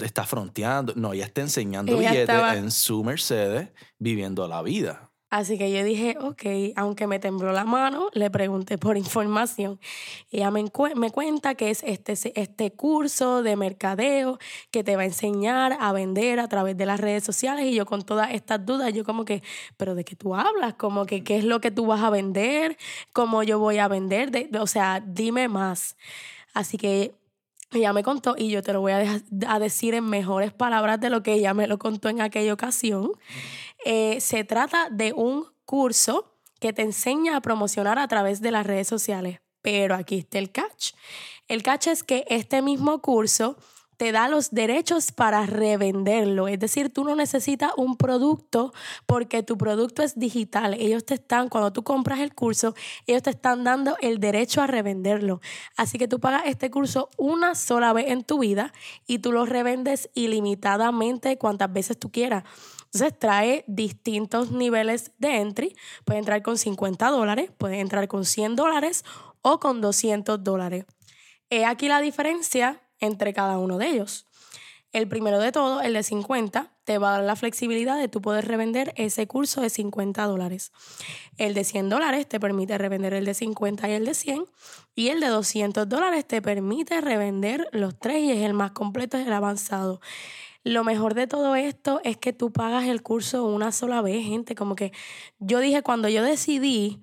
está 0.00 0.24
fronteando, 0.24 0.94
no, 0.96 1.12
ella 1.12 1.26
está 1.26 1.42
enseñando 1.42 1.96
billetes 1.96 2.56
en 2.56 2.72
su 2.72 3.04
Mercedes, 3.04 3.68
viviendo 4.00 4.48
la 4.48 4.62
vida. 4.62 5.07
Así 5.30 5.58
que 5.58 5.70
yo 5.70 5.84
dije, 5.84 6.16
ok, 6.18 6.72
aunque 6.76 7.06
me 7.06 7.18
tembló 7.18 7.52
la 7.52 7.64
mano, 7.64 8.08
le 8.14 8.30
pregunté 8.30 8.78
por 8.78 8.96
información. 8.96 9.78
Ella 10.30 10.50
me, 10.50 10.64
me 10.96 11.10
cuenta 11.10 11.54
que 11.54 11.70
es 11.70 11.82
este, 11.82 12.14
este 12.34 12.72
curso 12.72 13.42
de 13.42 13.54
mercadeo 13.56 14.38
que 14.70 14.82
te 14.82 14.96
va 14.96 15.02
a 15.02 15.04
enseñar 15.04 15.76
a 15.80 15.92
vender 15.92 16.40
a 16.40 16.48
través 16.48 16.78
de 16.78 16.86
las 16.86 16.98
redes 16.98 17.24
sociales. 17.24 17.66
Y 17.66 17.74
yo 17.74 17.84
con 17.84 18.02
todas 18.02 18.32
estas 18.32 18.64
dudas, 18.64 18.94
yo 18.94 19.04
como 19.04 19.26
que, 19.26 19.42
pero 19.76 19.94
¿de 19.94 20.04
qué 20.04 20.16
tú 20.16 20.34
hablas? 20.34 20.74
Como 20.74 21.04
que, 21.04 21.22
¿qué 21.22 21.36
es 21.36 21.44
lo 21.44 21.60
que 21.60 21.70
tú 21.70 21.84
vas 21.84 22.02
a 22.02 22.08
vender? 22.08 22.78
¿Cómo 23.12 23.42
yo 23.42 23.58
voy 23.58 23.78
a 23.78 23.88
vender? 23.88 24.48
o 24.58 24.66
sea, 24.66 25.02
dime 25.06 25.48
más. 25.48 25.96
Así 26.54 26.78
que 26.78 27.12
ella 27.72 27.92
me 27.92 28.02
contó 28.02 28.34
y 28.38 28.48
yo 28.48 28.62
te 28.62 28.72
lo 28.72 28.80
voy 28.80 28.92
a, 28.92 29.20
a 29.46 29.58
decir 29.58 29.92
en 29.92 30.08
mejores 30.08 30.52
palabras 30.54 30.98
de 31.00 31.10
lo 31.10 31.22
que 31.22 31.34
ella 31.34 31.52
me 31.52 31.66
lo 31.66 31.78
contó 31.78 32.08
en 32.08 32.22
aquella 32.22 32.54
ocasión. 32.54 33.12
Eh, 33.84 34.20
se 34.20 34.44
trata 34.44 34.88
de 34.90 35.12
un 35.12 35.46
curso 35.64 36.34
que 36.60 36.72
te 36.72 36.82
enseña 36.82 37.36
a 37.36 37.40
promocionar 37.40 37.98
a 37.98 38.08
través 38.08 38.40
de 38.40 38.50
las 38.50 38.66
redes 38.66 38.88
sociales. 38.88 39.40
Pero 39.62 39.94
aquí 39.94 40.18
está 40.18 40.38
el 40.38 40.50
catch. 40.50 40.92
El 41.46 41.62
catch 41.62 41.88
es 41.88 42.02
que 42.02 42.24
este 42.28 42.62
mismo 42.62 43.00
curso 43.00 43.56
te 43.98 44.12
da 44.12 44.28
los 44.28 44.52
derechos 44.52 45.10
para 45.12 45.44
revenderlo. 45.44 46.46
Es 46.46 46.58
decir, 46.60 46.90
tú 46.90 47.04
no 47.04 47.16
necesitas 47.16 47.72
un 47.76 47.96
producto 47.96 48.72
porque 49.06 49.42
tu 49.42 49.58
producto 49.58 50.02
es 50.02 50.18
digital. 50.18 50.74
Ellos 50.74 51.04
te 51.04 51.14
están, 51.14 51.48
cuando 51.48 51.72
tú 51.72 51.82
compras 51.82 52.20
el 52.20 52.32
curso, 52.32 52.74
ellos 53.06 53.24
te 53.24 53.30
están 53.30 53.64
dando 53.64 53.96
el 54.00 54.20
derecho 54.20 54.62
a 54.62 54.68
revenderlo. 54.68 55.40
Así 55.76 55.98
que 55.98 56.06
tú 56.06 56.20
pagas 56.20 56.42
este 56.46 56.70
curso 56.70 57.10
una 57.16 57.56
sola 57.56 57.92
vez 57.92 58.06
en 58.08 58.22
tu 58.22 58.38
vida 58.38 58.72
y 59.06 59.18
tú 59.18 59.32
lo 59.32 59.46
revendes 59.46 60.08
ilimitadamente 60.14 61.36
cuantas 61.36 61.72
veces 61.72 61.98
tú 61.98 62.12
quieras. 62.12 62.44
Entonces 62.92 63.18
trae 63.18 63.64
distintos 63.66 64.50
niveles 64.50 65.12
de 65.18 65.36
entry. 65.36 65.76
Puede 66.04 66.20
entrar 66.20 66.42
con 66.42 66.56
50 66.56 67.08
dólares, 67.10 67.50
puede 67.56 67.80
entrar 67.80 68.08
con 68.08 68.24
100 68.24 68.56
dólares 68.56 69.04
o 69.42 69.60
con 69.60 69.80
200 69.80 70.42
dólares. 70.42 70.86
He 71.50 71.64
aquí 71.64 71.88
la 71.88 72.00
diferencia 72.00 72.80
entre 72.98 73.32
cada 73.32 73.58
uno 73.58 73.78
de 73.78 73.88
ellos. 73.88 74.26
El 74.92 75.06
primero 75.06 75.38
de 75.38 75.52
todo, 75.52 75.82
el 75.82 75.92
de 75.92 76.02
50, 76.02 76.72
te 76.84 76.96
va 76.96 77.10
a 77.10 77.12
dar 77.18 77.24
la 77.24 77.36
flexibilidad 77.36 77.98
de 77.98 78.08
tú 78.08 78.22
poder 78.22 78.48
revender 78.48 78.94
ese 78.96 79.26
curso 79.26 79.60
de 79.60 79.68
50 79.68 80.24
dólares. 80.24 80.72
El 81.36 81.52
de 81.52 81.64
100 81.64 81.90
dólares 81.90 82.26
te 82.26 82.40
permite 82.40 82.78
revender 82.78 83.12
el 83.12 83.26
de 83.26 83.34
50 83.34 83.86
y 83.90 83.92
el 83.92 84.06
de 84.06 84.14
100. 84.14 84.46
Y 84.94 85.08
el 85.08 85.20
de 85.20 85.28
200 85.28 85.86
dólares 85.86 86.26
te 86.26 86.40
permite 86.40 87.02
revender 87.02 87.68
los 87.72 87.98
tres 87.98 88.22
y 88.22 88.32
es 88.32 88.38
el 88.38 88.54
más 88.54 88.70
completo, 88.70 89.18
es 89.18 89.26
el 89.26 89.32
avanzado. 89.34 90.00
Lo 90.68 90.84
mejor 90.84 91.14
de 91.14 91.26
todo 91.26 91.56
esto 91.56 92.02
es 92.04 92.18
que 92.18 92.34
tú 92.34 92.52
pagas 92.52 92.84
el 92.84 93.02
curso 93.02 93.46
una 93.46 93.72
sola 93.72 94.02
vez, 94.02 94.22
gente. 94.26 94.54
Como 94.54 94.76
que 94.76 94.92
yo 95.38 95.60
dije, 95.60 95.82
cuando 95.82 96.10
yo 96.10 96.22
decidí 96.22 97.00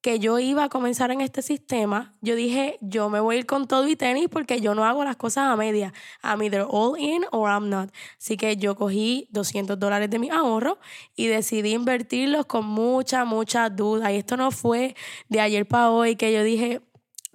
que 0.00 0.18
yo 0.18 0.40
iba 0.40 0.64
a 0.64 0.68
comenzar 0.68 1.12
en 1.12 1.20
este 1.20 1.40
sistema, 1.40 2.16
yo 2.20 2.34
dije, 2.34 2.78
yo 2.80 3.08
me 3.08 3.20
voy 3.20 3.36
a 3.36 3.38
ir 3.38 3.46
con 3.46 3.68
todo 3.68 3.86
y 3.86 3.94
tenis 3.94 4.26
porque 4.28 4.60
yo 4.60 4.74
no 4.74 4.84
hago 4.84 5.04
las 5.04 5.14
cosas 5.14 5.44
a 5.44 5.54
media. 5.54 5.92
I'm 6.24 6.42
either 6.42 6.66
all 6.68 6.98
in 6.98 7.24
or 7.30 7.48
I'm 7.48 7.70
not. 7.70 7.90
Así 8.18 8.36
que 8.36 8.56
yo 8.56 8.74
cogí 8.74 9.28
200 9.30 9.78
dólares 9.78 10.10
de 10.10 10.18
mi 10.18 10.28
ahorro 10.30 10.80
y 11.14 11.28
decidí 11.28 11.74
invertirlos 11.74 12.46
con 12.46 12.66
mucha, 12.66 13.24
mucha 13.24 13.70
duda. 13.70 14.12
Y 14.12 14.16
esto 14.16 14.36
no 14.36 14.50
fue 14.50 14.96
de 15.28 15.38
ayer 15.38 15.64
para 15.64 15.92
hoy 15.92 16.16
que 16.16 16.32
yo 16.32 16.42
dije, 16.42 16.80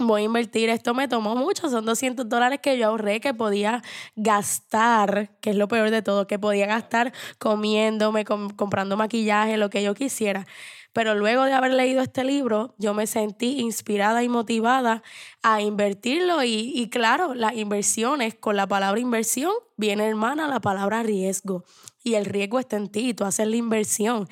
voy 0.08 0.22
a 0.24 0.26
invertir. 0.26 0.70
Esto 0.70 0.94
me 0.94 1.08
tomó 1.08 1.36
mucho, 1.36 1.70
son 1.70 1.86
200 1.86 2.28
dólares 2.28 2.60
que 2.62 2.78
yo 2.78 2.88
ahorré, 2.88 3.20
que 3.20 3.34
podía 3.34 3.82
gastar, 4.16 5.32
que 5.42 5.52
es 5.52 5.56
lo 5.56 5.68
peor 5.68 5.90
de 5.90 6.02
todo, 6.02 6.28
que 6.28 6.40
podía 6.40 6.66
gastar 6.66 7.14
comiéndome, 7.40 8.26
comprando 8.26 8.98
maquillaje, 8.98 9.58
lo 9.58 9.70
que 9.70 9.84
yo 9.84 9.94
quisiera. 9.94 10.46
Pero 10.94 11.16
luego 11.16 11.46
de 11.46 11.54
haber 11.54 11.74
leído 11.74 12.02
este 12.02 12.24
libro, 12.24 12.76
yo 12.78 12.94
me 12.94 13.08
sentí 13.08 13.60
inspirada 13.60 14.24
y 14.24 14.30
motivada 14.30 15.04
a 15.42 15.62
invertirlo. 15.62 16.44
Y, 16.44 16.74
y 16.76 16.90
claro, 16.90 17.34
las 17.34 17.56
inversiones, 17.56 18.36
con 18.36 18.58
la 18.58 18.68
palabra 18.68 19.00
inversión, 19.00 19.54
viene 19.78 20.06
hermana 20.06 20.48
la 20.48 20.60
palabra 20.60 21.02
riesgo. 21.02 21.64
Y 22.04 22.16
el 22.16 22.26
riesgo 22.26 22.60
está 22.60 22.76
en 22.78 22.90
ti, 22.90 23.14
tú 23.14 23.24
haces 23.24 23.48
la 23.48 23.56
inversión. 23.56 24.28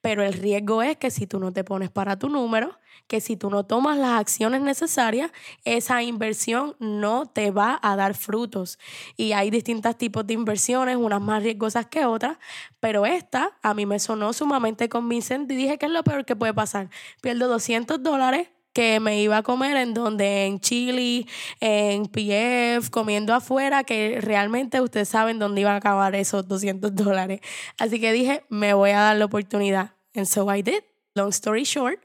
Pero 0.00 0.22
el 0.22 0.34
riesgo 0.34 0.82
es 0.82 0.96
que 0.98 1.10
si 1.10 1.26
tú 1.26 1.40
no 1.40 1.52
te 1.52 1.64
pones 1.64 1.90
para 1.90 2.18
tu 2.18 2.28
número, 2.28 2.78
que 3.06 3.20
si 3.20 3.36
tú 3.36 3.50
no 3.50 3.64
tomas 3.64 3.98
las 3.98 4.18
acciones 4.20 4.62
necesarias, 4.62 5.30
esa 5.64 6.02
inversión 6.02 6.76
no 6.78 7.26
te 7.26 7.50
va 7.50 7.78
a 7.82 7.96
dar 7.96 8.14
frutos. 8.14 8.78
Y 9.16 9.32
hay 9.32 9.50
distintos 9.50 9.96
tipos 9.96 10.26
de 10.26 10.34
inversiones, 10.34 10.96
unas 10.96 11.20
más 11.20 11.42
riesgosas 11.42 11.86
que 11.86 12.06
otras, 12.06 12.38
pero 12.80 13.06
esta 13.06 13.52
a 13.62 13.74
mí 13.74 13.86
me 13.86 13.98
sonó 13.98 14.32
sumamente 14.32 14.88
convincente 14.88 15.54
y 15.54 15.56
dije 15.56 15.78
que 15.78 15.86
es 15.86 15.92
lo 15.92 16.02
peor 16.02 16.24
que 16.24 16.36
puede 16.36 16.54
pasar. 16.54 16.88
Pierdo 17.20 17.48
200 17.48 18.02
dólares 18.02 18.48
que 18.74 18.98
me 19.00 19.22
iba 19.22 19.38
a 19.38 19.42
comer 19.42 19.76
en 19.76 19.94
donde 19.94 20.46
en 20.46 20.58
Chile, 20.58 21.26
en 21.60 22.06
PF, 22.06 22.90
comiendo 22.90 23.32
afuera, 23.32 23.84
que 23.84 24.18
realmente 24.20 24.80
ustedes 24.80 25.08
saben 25.08 25.38
dónde 25.38 25.60
iban 25.60 25.74
a 25.74 25.76
acabar 25.76 26.14
esos 26.16 26.46
200 26.48 26.94
dólares. 26.94 27.40
Así 27.78 28.00
que 28.00 28.12
dije, 28.12 28.44
me 28.48 28.74
voy 28.74 28.90
a 28.90 28.98
dar 28.98 29.16
la 29.16 29.26
oportunidad. 29.26 29.92
And 30.14 30.26
so 30.26 30.52
I 30.52 30.62
did. 30.62 30.82
Long 31.14 31.28
story 31.28 31.62
short, 31.62 32.00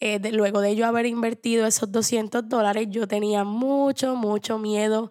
eh, 0.00 0.20
luego 0.32 0.60
de 0.60 0.76
yo 0.76 0.86
haber 0.86 1.06
invertido 1.06 1.66
esos 1.66 1.90
200 1.90 2.48
dólares, 2.48 2.86
yo 2.90 3.08
tenía 3.08 3.44
mucho, 3.44 4.14
mucho 4.14 4.58
miedo 4.58 5.10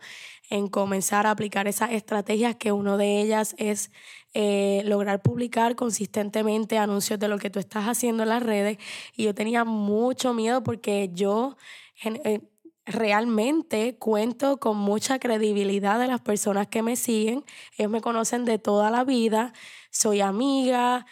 en 0.49 0.67
comenzar 0.67 1.27
a 1.27 1.31
aplicar 1.31 1.67
esas 1.67 1.91
estrategias, 1.91 2.55
que 2.55 2.71
uno 2.71 2.97
de 2.97 3.21
ellas 3.21 3.53
es 3.57 3.91
eh, 4.33 4.81
lograr 4.85 5.21
publicar 5.21 5.75
consistentemente 5.75 6.77
anuncios 6.77 7.19
de 7.19 7.27
lo 7.27 7.37
que 7.37 7.49
tú 7.49 7.59
estás 7.59 7.85
haciendo 7.85 8.23
en 8.23 8.29
las 8.29 8.43
redes. 8.43 8.77
Y 9.15 9.23
yo 9.23 9.35
tenía 9.35 9.63
mucho 9.65 10.33
miedo 10.33 10.63
porque 10.63 11.09
yo... 11.13 11.57
Eh, 12.03 12.41
realmente 12.87 13.97
cuento 13.97 14.57
con 14.61 14.77
mucha 14.77 15.19
credibilidad 15.19 15.99
de 15.99 16.07
las 16.07 16.21
personas 16.21 16.67
que 16.67 16.81
me 16.81 16.95
siguen. 16.95 17.43
Ellos 17.77 17.91
me 17.91 17.99
conocen 17.99 18.45
de 18.45 18.59
toda 18.59 18.89
la 18.89 19.03
vida, 19.03 19.51
soy 19.91 20.21
amiga, 20.21 21.05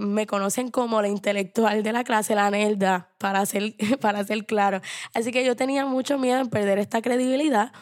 me 0.00 0.26
conocen 0.26 0.70
como 0.70 1.00
la 1.02 1.08
intelectual 1.08 1.82
de 1.82 1.92
la 1.92 2.04
clase, 2.04 2.34
la 2.34 2.50
Nelda, 2.50 3.10
para 3.18 3.44
ser, 3.46 3.74
para 4.00 4.24
ser 4.24 4.46
claro. 4.46 4.80
Así 5.14 5.32
que 5.32 5.44
yo 5.44 5.56
tenía 5.56 5.86
mucho 5.86 6.18
miedo 6.18 6.40
en 6.40 6.48
perder 6.48 6.78
esta 6.78 7.02
credibilidad 7.02 7.72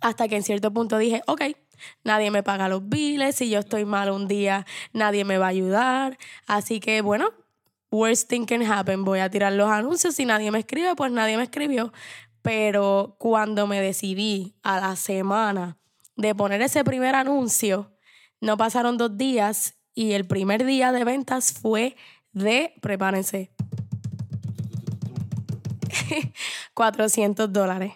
hasta 0.00 0.28
que 0.28 0.36
en 0.36 0.42
cierto 0.42 0.72
punto 0.72 0.98
dije, 0.98 1.22
ok, 1.26 1.42
nadie 2.04 2.30
me 2.30 2.42
paga 2.42 2.68
los 2.68 2.88
biles, 2.88 3.36
si 3.36 3.50
yo 3.50 3.58
estoy 3.58 3.84
mal 3.84 4.10
un 4.10 4.28
día, 4.28 4.66
nadie 4.92 5.24
me 5.24 5.38
va 5.38 5.46
a 5.46 5.50
ayudar. 5.50 6.18
Así 6.46 6.80
que 6.80 7.02
bueno, 7.02 7.30
worst 7.90 8.28
thing 8.28 8.46
can 8.46 8.62
happen, 8.62 9.04
voy 9.04 9.20
a 9.20 9.30
tirar 9.30 9.52
los 9.52 9.70
anuncios, 9.70 10.14
si 10.14 10.24
nadie 10.24 10.50
me 10.50 10.60
escribe, 10.60 10.94
pues 10.96 11.12
nadie 11.12 11.36
me 11.36 11.44
escribió. 11.44 11.92
Pero 12.42 13.16
cuando 13.18 13.66
me 13.66 13.80
decidí 13.80 14.54
a 14.62 14.80
la 14.80 14.96
semana 14.96 15.76
de 16.16 16.34
poner 16.34 16.62
ese 16.62 16.84
primer 16.84 17.14
anuncio, 17.14 17.92
no 18.40 18.56
pasaron 18.56 18.96
dos 18.96 19.16
días 19.16 19.74
y 19.94 20.12
el 20.12 20.26
primer 20.26 20.64
día 20.64 20.92
de 20.92 21.04
ventas 21.04 21.52
fue 21.52 21.96
de, 22.32 22.74
prepárense, 22.80 23.52
400 26.74 27.52
dólares 27.52 27.92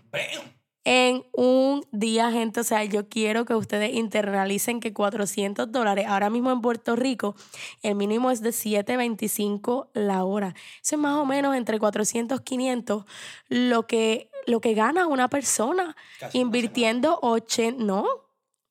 en 0.84 1.24
un 1.32 1.86
día, 1.92 2.30
gente. 2.30 2.60
O 2.60 2.64
sea, 2.64 2.84
yo 2.84 3.08
quiero 3.08 3.44
que 3.44 3.54
ustedes 3.54 3.94
internalicen 3.94 4.80
que 4.80 4.92
400 4.92 5.72
dólares, 5.72 6.06
ahora 6.06 6.30
mismo 6.30 6.52
en 6.52 6.60
Puerto 6.60 6.94
Rico, 6.94 7.34
el 7.82 7.94
mínimo 7.94 8.30
es 8.30 8.42
de 8.42 8.50
7.25 8.50 9.88
la 9.94 10.24
hora. 10.24 10.54
Eso 10.82 10.96
es 10.96 11.00
más 11.00 11.16
o 11.16 11.24
menos 11.24 11.56
entre 11.56 11.78
400 11.78 12.40
y 12.40 12.44
500 12.44 13.04
lo 13.48 13.86
que, 13.86 14.30
lo 14.46 14.60
que 14.60 14.74
gana 14.74 15.06
una 15.06 15.28
persona 15.28 15.96
invirtiendo 16.34 17.18
80, 17.22 17.82
no, 17.82 18.04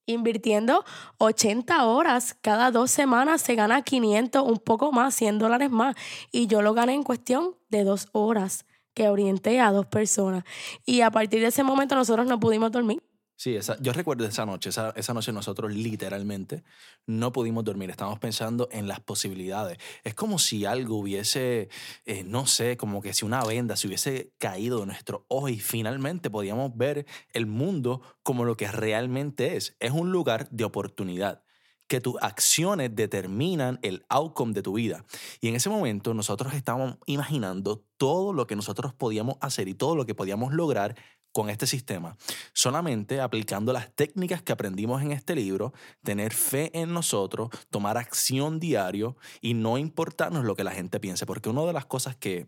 invirtiendo 0.06 0.84
80 1.18 1.86
horas 1.86 2.36
cada 2.42 2.72
dos 2.72 2.92
semanas 2.92 3.42
se 3.42 3.56
gana 3.56 3.82
500, 3.82 4.44
un 4.44 4.58
poco 4.58 4.92
más, 4.92 5.16
100 5.16 5.40
dólares 5.40 5.70
más. 5.70 5.96
Y 6.32 6.48
yo 6.48 6.62
lo 6.62 6.74
gané 6.74 6.94
en 6.94 7.04
cuestión 7.04 7.56
de 7.70 7.84
dos 7.84 8.08
horas 8.12 8.66
que 8.94 9.10
orienté 9.10 9.60
a 9.60 9.72
dos 9.72 9.86
personas. 9.86 10.44
Y 10.86 11.02
a 11.02 11.12
partir 11.12 11.42
de 11.42 11.48
ese 11.48 11.64
momento 11.64 11.96
nosotros 11.96 12.28
no 12.28 12.40
pudimos 12.40 12.72
dormir. 12.72 13.02
Sí, 13.44 13.60
yo 13.82 13.92
recuerdo 13.92 14.26
esa 14.26 14.46
noche, 14.46 14.70
esa, 14.70 15.14
noche 15.14 15.34
nosotros 15.34 15.74
literalmente 15.74 16.64
no 17.06 17.34
pudimos 17.34 17.66
dormir, 17.66 17.90
estábamos 17.90 18.20
pensando 18.20 18.70
en 18.72 18.88
las 18.88 19.02
posibilidades. 19.02 19.80
Es 20.06 20.16
como 20.16 20.40
si 20.40 20.64
algo 20.64 20.96
hubiese, 20.96 21.68
eh, 22.06 22.24
no 22.24 22.48
sé, 22.48 22.78
como 22.78 23.02
que 23.02 23.14
si 23.14 23.26
una 23.26 23.44
venda 23.44 23.76
se 23.76 23.88
hubiese 23.88 24.32
caído 24.38 24.80
de 24.80 24.86
nuestro 24.86 25.26
ojo 25.28 25.50
y 25.50 25.60
finalmente 25.60 26.30
podíamos 26.30 26.72
ver 26.78 27.06
el 27.34 27.46
mundo 27.46 28.02
como 28.24 28.46
lo 28.46 28.56
que 28.56 28.72
realmente 28.72 29.58
es. 29.58 29.76
Es 29.82 29.92
un 29.92 30.14
lugar 30.14 30.50
de 30.50 30.64
oportunidad 30.64 31.44
que 31.88 32.00
tus 32.00 32.16
acciones 32.22 32.96
determinan 32.96 33.78
el 33.82 34.06
outcome 34.08 34.54
de 34.54 34.62
tu 34.62 34.72
vida. 34.72 35.04
Y 35.42 35.50
en 35.50 35.56
ese 35.56 35.70
momento 35.70 36.14
nosotros 36.14 36.54
estábamos 36.54 36.98
imaginando 37.08 37.84
todo 37.98 38.32
lo 38.32 38.48
que 38.48 38.56
nosotros 38.56 38.94
podíamos 38.94 39.36
hacer 39.42 39.68
y 39.68 39.74
todo 39.74 39.98
lo 39.98 40.06
que 40.06 40.16
podíamos 40.16 40.54
lograr 40.54 40.96
con 41.34 41.50
este 41.50 41.68
sistema, 41.68 42.16
solamente 42.54 43.20
aplicando 43.20 43.74
las 43.74 43.92
técnicas 43.94 44.42
que 44.42 44.54
aprendimos 44.54 45.02
en 45.02 45.12
este 45.12 45.36
libro, 45.36 45.74
tener 46.04 46.34
fe 46.34 46.72
en 46.74 46.94
nosotros, 46.94 47.50
tomar 47.70 47.98
acción 47.98 48.60
diario 48.60 49.18
y 49.42 49.56
no 49.56 49.78
importarnos 49.78 50.46
lo 50.46 50.56
que 50.56 50.64
la 50.64 50.72
gente 50.72 51.00
piense, 51.00 51.26
porque 51.26 51.50
una 51.50 51.64
de 51.64 51.74
las 51.74 51.86
cosas 51.86 52.16
que 52.16 52.48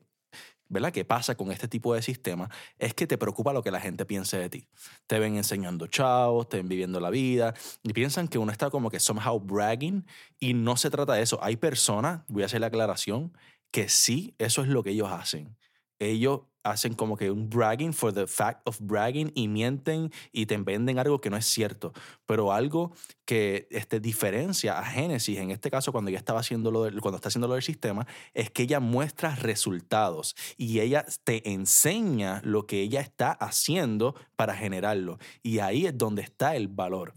¿verdad? 0.67 0.91
¿Qué 0.91 1.06
pasa 1.06 1.36
con 1.36 1.52
este 1.52 1.67
tipo 1.67 1.93
de 1.93 2.02
sistema? 2.02 2.50
Es 2.80 2.93
que 2.93 3.06
te 3.06 3.17
preocupa 3.17 3.54
lo 3.54 3.62
que 3.62 3.71
la 3.71 3.80
gente 3.80 4.06
piense 4.06 4.38
de 4.38 4.50
ti. 4.50 4.67
Te 5.08 5.19
ven 5.19 5.38
enseñando 5.38 5.88
chavos, 5.88 6.50
te 6.50 6.58
ven 6.58 6.67
viviendo 6.67 7.00
la 7.00 7.10
vida 7.10 7.54
y 7.84 7.93
piensan 7.93 8.28
que 8.28 8.39
uno 8.39 8.52
está 8.52 8.69
como 8.69 8.89
que 8.89 9.00
somehow 9.00 9.39
bragging 9.39 10.06
y 10.39 10.56
no 10.56 10.76
se 10.76 10.89
trata 10.89 11.13
de 11.13 11.21
eso. 11.21 11.39
Hay 11.43 11.58
personas, 11.58 12.21
voy 12.28 12.43
a 12.43 12.48
hacer 12.48 12.62
la 12.62 12.67
aclaración, 12.67 13.32
que 13.71 13.89
sí, 13.89 14.34
eso 14.39 14.63
es 14.63 14.67
lo 14.67 14.84
que 14.84 14.91
ellos 14.91 15.12
hacen. 15.12 15.56
Ellos 16.00 16.41
hacen 16.65 16.93
como 16.95 17.15
que 17.15 17.32
un 17.32 17.49
bragging 17.49 17.93
for 17.93 18.12
the 18.12 18.28
fact 18.28 18.62
of 18.67 18.78
bragging 18.82 19.32
y 19.36 19.47
mienten 19.47 20.12
y 20.32 20.47
te 20.47 20.58
venden 20.58 20.99
algo 20.99 21.21
que 21.21 21.30
no 21.30 21.38
es 21.38 21.45
cierto. 21.45 21.93
Pero 22.25 22.51
algo 22.51 22.91
que 23.25 23.67
este, 23.69 23.99
diferencia 23.99 24.80
a 24.80 24.84
Genesis, 24.84 25.38
en 25.38 25.51
este 25.51 25.69
caso 25.69 25.91
cuando 25.91 26.10
ella 26.10 26.17
estaba 26.17 26.39
haciendo 26.39 26.71
lo 26.71 26.82
cuando 27.01 27.17
está 27.17 27.30
haciendo 27.30 27.47
lo 27.47 27.54
del 27.54 27.63
sistema, 27.63 28.08
es 28.34 28.49
que 28.49 28.63
ella 28.63 28.80
muestra 28.80 29.36
resultados 29.36 30.36
y 30.58 30.80
ella 30.80 31.06
te 31.23 31.51
enseña 31.51 32.41
lo 32.43 32.65
que 32.65 32.82
ella 32.82 33.01
está 33.01 33.32
haciendo 33.32 34.15
para 34.36 34.56
generarlo. 34.56 35.19
Y 35.43 35.60
ahí 35.60 35.86
es 35.86 35.97
donde 35.97 36.23
está 36.23 36.56
el 36.56 36.67
valor. 36.67 37.13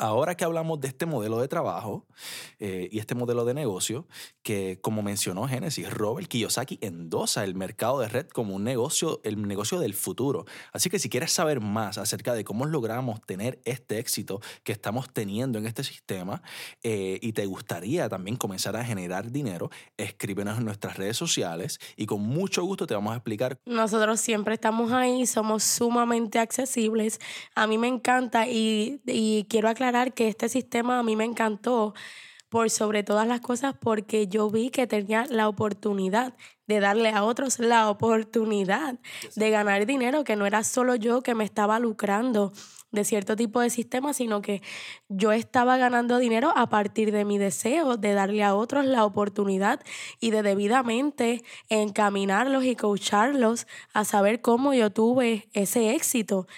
Ahora 0.00 0.34
que 0.34 0.44
hablamos 0.44 0.80
de 0.80 0.88
este 0.88 1.06
modelo 1.06 1.40
de 1.40 1.46
trabajo 1.46 2.06
eh, 2.58 2.88
y 2.90 2.98
este 2.98 3.14
modelo 3.14 3.44
de 3.44 3.52
negocio, 3.52 4.08
que 4.42 4.78
como 4.80 5.02
mencionó 5.02 5.46
Génesis, 5.46 5.90
Robert 5.90 6.26
Kiyosaki 6.26 6.78
endosa 6.80 7.44
el 7.44 7.54
mercado 7.54 8.00
de 8.00 8.08
red 8.08 8.26
como 8.28 8.56
un 8.56 8.64
negocio, 8.64 9.20
el 9.24 9.46
negocio 9.46 9.78
del 9.78 9.94
futuro. 9.94 10.46
Así 10.72 10.88
que 10.88 10.98
si 10.98 11.10
quieres 11.10 11.32
saber 11.32 11.60
más 11.60 11.98
acerca 11.98 12.32
de 12.32 12.44
cómo 12.44 12.64
logramos 12.64 13.20
tener 13.20 13.60
este 13.64 13.98
éxito 13.98 14.40
que 14.64 14.72
estamos 14.72 15.12
teniendo 15.12 15.58
en 15.58 15.66
este 15.66 15.84
sistema 15.84 16.42
eh, 16.82 17.18
y 17.20 17.32
te 17.32 17.44
gustaría 17.44 18.08
también 18.08 18.36
comenzar 18.36 18.76
a 18.76 18.84
generar 18.84 19.30
dinero, 19.30 19.70
escríbenos 19.98 20.58
en 20.58 20.64
nuestras 20.64 20.96
redes 20.96 21.18
sociales 21.18 21.78
y 21.96 22.06
con 22.06 22.22
mucho 22.22 22.64
gusto 22.64 22.86
te 22.86 22.94
vamos 22.94 23.12
a 23.12 23.16
explicar. 23.16 23.58
Nosotros 23.66 24.18
siempre 24.20 24.54
estamos 24.54 24.92
ahí, 24.92 25.26
somos 25.26 25.62
sumamente 25.62 26.38
accesibles. 26.38 27.20
A 27.54 27.66
mí 27.66 27.76
me 27.76 27.88
encanta 27.88 28.48
y, 28.48 29.02
y 29.04 29.44
quiero 29.50 29.68
aclarar 29.68 29.89
que 30.12 30.28
este 30.28 30.48
sistema 30.48 30.98
a 30.98 31.02
mí 31.02 31.16
me 31.16 31.24
encantó 31.24 31.94
por 32.48 32.68
sobre 32.68 33.02
todas 33.02 33.26
las 33.26 33.40
cosas 33.40 33.74
porque 33.80 34.26
yo 34.26 34.50
vi 34.50 34.70
que 34.70 34.86
tenía 34.86 35.24
la 35.30 35.48
oportunidad 35.48 36.34
de 36.66 36.80
darle 36.80 37.10
a 37.10 37.24
otros 37.24 37.58
la 37.58 37.88
oportunidad 37.88 38.98
de 39.36 39.50
ganar 39.50 39.86
dinero, 39.86 40.24
que 40.24 40.36
no 40.36 40.46
era 40.46 40.64
solo 40.64 40.96
yo 40.96 41.22
que 41.22 41.34
me 41.34 41.44
estaba 41.44 41.78
lucrando 41.78 42.52
de 42.92 43.04
cierto 43.04 43.36
tipo 43.36 43.60
de 43.60 43.70
sistema, 43.70 44.12
sino 44.12 44.42
que 44.42 44.62
yo 45.08 45.32
estaba 45.32 45.76
ganando 45.76 46.18
dinero 46.18 46.52
a 46.56 46.68
partir 46.68 47.12
de 47.12 47.24
mi 47.24 47.38
deseo 47.38 47.96
de 47.96 48.14
darle 48.14 48.42
a 48.42 48.54
otros 48.54 48.84
la 48.84 49.04
oportunidad 49.04 49.80
y 50.18 50.30
de 50.30 50.42
debidamente 50.42 51.44
encaminarlos 51.68 52.64
y 52.64 52.74
coacharlos 52.74 53.66
a 53.92 54.04
saber 54.04 54.40
cómo 54.40 54.74
yo 54.74 54.90
tuve 54.90 55.48
ese 55.52 55.94
éxito. 55.94 56.48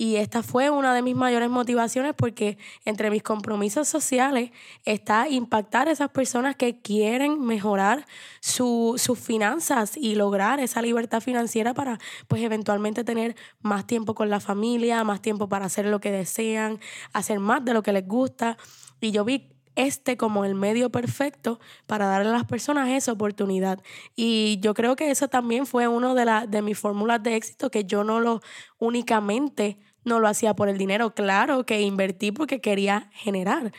Y 0.00 0.14
esta 0.16 0.44
fue 0.44 0.70
una 0.70 0.94
de 0.94 1.02
mis 1.02 1.16
mayores 1.16 1.50
motivaciones 1.50 2.14
porque 2.14 2.56
entre 2.84 3.10
mis 3.10 3.24
compromisos 3.24 3.88
sociales 3.88 4.52
está 4.84 5.28
impactar 5.28 5.88
a 5.88 5.90
esas 5.90 6.10
personas 6.10 6.54
que 6.54 6.80
quieren 6.80 7.44
mejorar 7.44 8.06
sus 8.40 9.18
finanzas 9.18 9.96
y 9.96 10.14
lograr 10.14 10.60
esa 10.60 10.82
libertad 10.82 11.20
financiera 11.20 11.74
para 11.74 11.98
pues 12.28 12.42
eventualmente 12.42 13.02
tener 13.02 13.34
más 13.60 13.88
tiempo 13.88 14.14
con 14.14 14.30
la 14.30 14.38
familia, 14.38 15.02
más 15.02 15.20
tiempo 15.20 15.48
para 15.48 15.66
hacer 15.66 15.86
lo 15.86 16.00
que 16.00 16.12
desean, 16.12 16.78
hacer 17.12 17.40
más 17.40 17.64
de 17.64 17.74
lo 17.74 17.82
que 17.82 17.92
les 17.92 18.06
gusta. 18.06 18.56
Y 19.00 19.10
yo 19.10 19.24
vi 19.24 19.50
este 19.78 20.16
como 20.16 20.44
el 20.44 20.56
medio 20.56 20.90
perfecto 20.90 21.60
para 21.86 22.06
darle 22.06 22.30
a 22.30 22.32
las 22.32 22.44
personas 22.44 22.88
esa 22.88 23.12
oportunidad. 23.12 23.80
Y 24.16 24.58
yo 24.60 24.74
creo 24.74 24.96
que 24.96 25.10
eso 25.10 25.28
también 25.28 25.66
fue 25.66 25.86
una 25.88 26.14
de, 26.14 26.46
de 26.48 26.62
mis 26.62 26.78
fórmulas 26.78 27.22
de 27.22 27.36
éxito, 27.36 27.70
que 27.70 27.84
yo 27.84 28.04
no 28.04 28.20
lo 28.20 28.42
únicamente 28.78 29.78
no 30.08 30.18
lo 30.18 30.28
hacía 30.28 30.54
por 30.54 30.68
el 30.68 30.78
dinero, 30.78 31.14
claro 31.14 31.64
que 31.64 31.80
invertí 31.80 32.32
porque 32.32 32.60
quería 32.60 33.10
generar, 33.12 33.72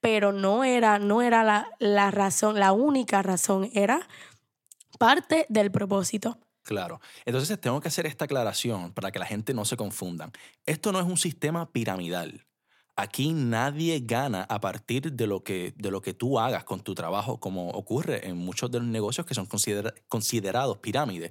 pero 0.00 0.32
no 0.32 0.64
era, 0.64 0.98
no 0.98 1.22
era 1.22 1.44
la, 1.44 1.68
la 1.78 2.10
razón, 2.10 2.58
la 2.58 2.72
única 2.72 3.22
razón, 3.22 3.70
era 3.72 4.06
parte 4.98 5.46
del 5.48 5.70
propósito. 5.70 6.38
Claro. 6.62 7.00
Entonces 7.24 7.60
tengo 7.60 7.80
que 7.80 7.88
hacer 7.88 8.06
esta 8.06 8.24
aclaración 8.24 8.92
para 8.92 9.12
que 9.12 9.20
la 9.20 9.26
gente 9.26 9.54
no 9.54 9.64
se 9.64 9.76
confundan. 9.76 10.32
Esto 10.64 10.90
no 10.90 10.98
es 10.98 11.06
un 11.06 11.16
sistema 11.16 11.70
piramidal. 11.70 12.44
Aquí 12.98 13.34
nadie 13.34 14.00
gana 14.00 14.44
a 14.48 14.58
partir 14.58 15.12
de 15.12 15.26
lo 15.26 15.44
que, 15.44 15.74
de 15.76 15.90
lo 15.90 16.00
que 16.00 16.14
tú 16.14 16.38
hagas 16.38 16.64
con 16.64 16.80
tu 16.80 16.94
trabajo, 16.94 17.38
como 17.38 17.68
ocurre 17.68 18.26
en 18.26 18.38
muchos 18.38 18.70
de 18.70 18.78
los 18.78 18.88
negocios 18.88 19.26
que 19.26 19.34
son 19.34 19.46
considerados 20.08 20.78
pirámides. 20.78 21.30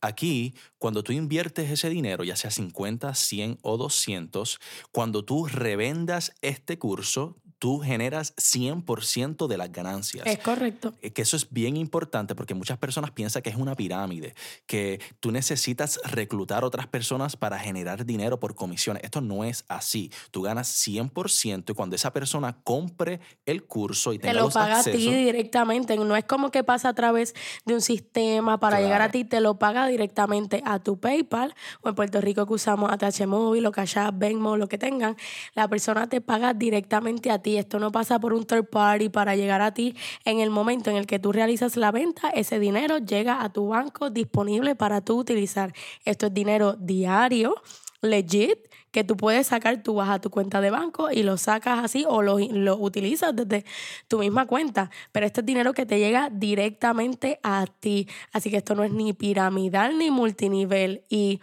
Aquí, 0.00 0.54
cuando 0.78 1.04
tú 1.04 1.12
inviertes 1.12 1.70
ese 1.70 1.90
dinero, 1.90 2.24
ya 2.24 2.34
sea 2.34 2.50
50, 2.50 3.14
100 3.14 3.58
o 3.60 3.76
200, 3.76 4.58
cuando 4.90 5.22
tú 5.24 5.46
revendas 5.46 6.32
este 6.40 6.78
curso, 6.78 7.36
tú 7.62 7.78
generas 7.78 8.34
100% 8.34 9.46
de 9.46 9.56
las 9.56 9.70
ganancias. 9.70 10.26
Es 10.26 10.40
correcto. 10.40 10.94
Eh, 11.00 11.12
que 11.12 11.22
eso 11.22 11.36
es 11.36 11.48
bien 11.48 11.76
importante 11.76 12.34
porque 12.34 12.54
muchas 12.54 12.76
personas 12.76 13.12
piensan 13.12 13.40
que 13.40 13.50
es 13.50 13.56
una 13.56 13.76
pirámide, 13.76 14.34
que 14.66 15.00
tú 15.20 15.30
necesitas 15.30 16.00
reclutar 16.02 16.64
otras 16.64 16.88
personas 16.88 17.36
para 17.36 17.60
generar 17.60 18.04
dinero 18.04 18.40
por 18.40 18.56
comisiones. 18.56 19.04
Esto 19.04 19.20
no 19.20 19.44
es 19.44 19.64
así. 19.68 20.10
Tú 20.32 20.42
ganas 20.42 20.84
100% 20.84 21.70
y 21.70 21.74
cuando 21.74 21.94
esa 21.94 22.12
persona 22.12 22.58
compre 22.64 23.20
el 23.46 23.62
curso 23.62 24.12
y 24.12 24.18
tenga 24.18 24.32
te 24.32 24.40
lo 24.40 24.50
paga 24.50 24.80
a 24.80 24.82
ti 24.82 25.14
directamente. 25.14 25.96
No 25.96 26.16
es 26.16 26.24
como 26.24 26.50
que 26.50 26.64
pasa 26.64 26.88
a 26.88 26.94
través 26.94 27.32
de 27.64 27.74
un 27.74 27.80
sistema 27.80 28.58
para 28.58 28.80
llegar 28.80 29.02
a 29.02 29.12
ti, 29.12 29.24
te 29.24 29.40
lo 29.40 29.60
paga 29.60 29.86
directamente 29.86 30.64
a 30.64 30.80
tu 30.80 30.98
PayPal 30.98 31.54
o 31.82 31.90
en 31.90 31.94
Puerto 31.94 32.20
Rico 32.20 32.44
que 32.44 32.54
usamos 32.54 32.90
ATH 32.90 33.24
Móvil 33.28 33.64
o 33.66 33.70
Cash 33.70 33.98
App, 33.98 34.18
Venmo, 34.18 34.56
lo 34.56 34.66
que 34.66 34.78
tengan. 34.78 35.16
La 35.54 35.68
persona 35.68 36.08
te 36.08 36.20
paga 36.20 36.54
directamente 36.54 37.30
a 37.30 37.38
ti 37.38 37.51
esto 37.56 37.78
no 37.78 37.92
pasa 37.92 38.18
por 38.18 38.32
un 38.32 38.44
third 38.44 38.66
party 38.66 39.08
para 39.08 39.36
llegar 39.36 39.62
a 39.62 39.74
ti. 39.74 39.94
En 40.24 40.40
el 40.40 40.50
momento 40.50 40.90
en 40.90 40.96
el 40.96 41.06
que 41.06 41.18
tú 41.18 41.32
realizas 41.32 41.76
la 41.76 41.90
venta, 41.90 42.30
ese 42.30 42.58
dinero 42.58 42.98
llega 42.98 43.42
a 43.42 43.52
tu 43.52 43.68
banco 43.68 44.10
disponible 44.10 44.74
para 44.74 45.00
tú 45.00 45.18
utilizar. 45.18 45.72
Esto 46.04 46.26
es 46.26 46.34
dinero 46.34 46.74
diario, 46.74 47.54
legit, 48.00 48.58
que 48.92 49.04
tú 49.04 49.16
puedes 49.16 49.46
sacar, 49.46 49.82
tú 49.82 49.94
vas 49.94 50.10
a 50.10 50.20
tu 50.20 50.30
cuenta 50.30 50.60
de 50.60 50.70
banco 50.70 51.10
y 51.10 51.22
lo 51.22 51.38
sacas 51.38 51.82
así 51.82 52.04
o 52.06 52.20
lo, 52.20 52.38
lo 52.38 52.76
utilizas 52.76 53.34
desde 53.34 53.64
tu 54.06 54.18
misma 54.18 54.46
cuenta. 54.46 54.90
Pero 55.12 55.26
este 55.26 55.40
es 55.40 55.46
dinero 55.46 55.72
que 55.72 55.86
te 55.86 55.98
llega 55.98 56.28
directamente 56.30 57.40
a 57.42 57.66
ti. 57.80 58.06
Así 58.32 58.50
que 58.50 58.58
esto 58.58 58.74
no 58.74 58.84
es 58.84 58.92
ni 58.92 59.14
piramidal 59.14 59.96
ni 59.98 60.10
multinivel. 60.10 61.04
Y 61.08 61.40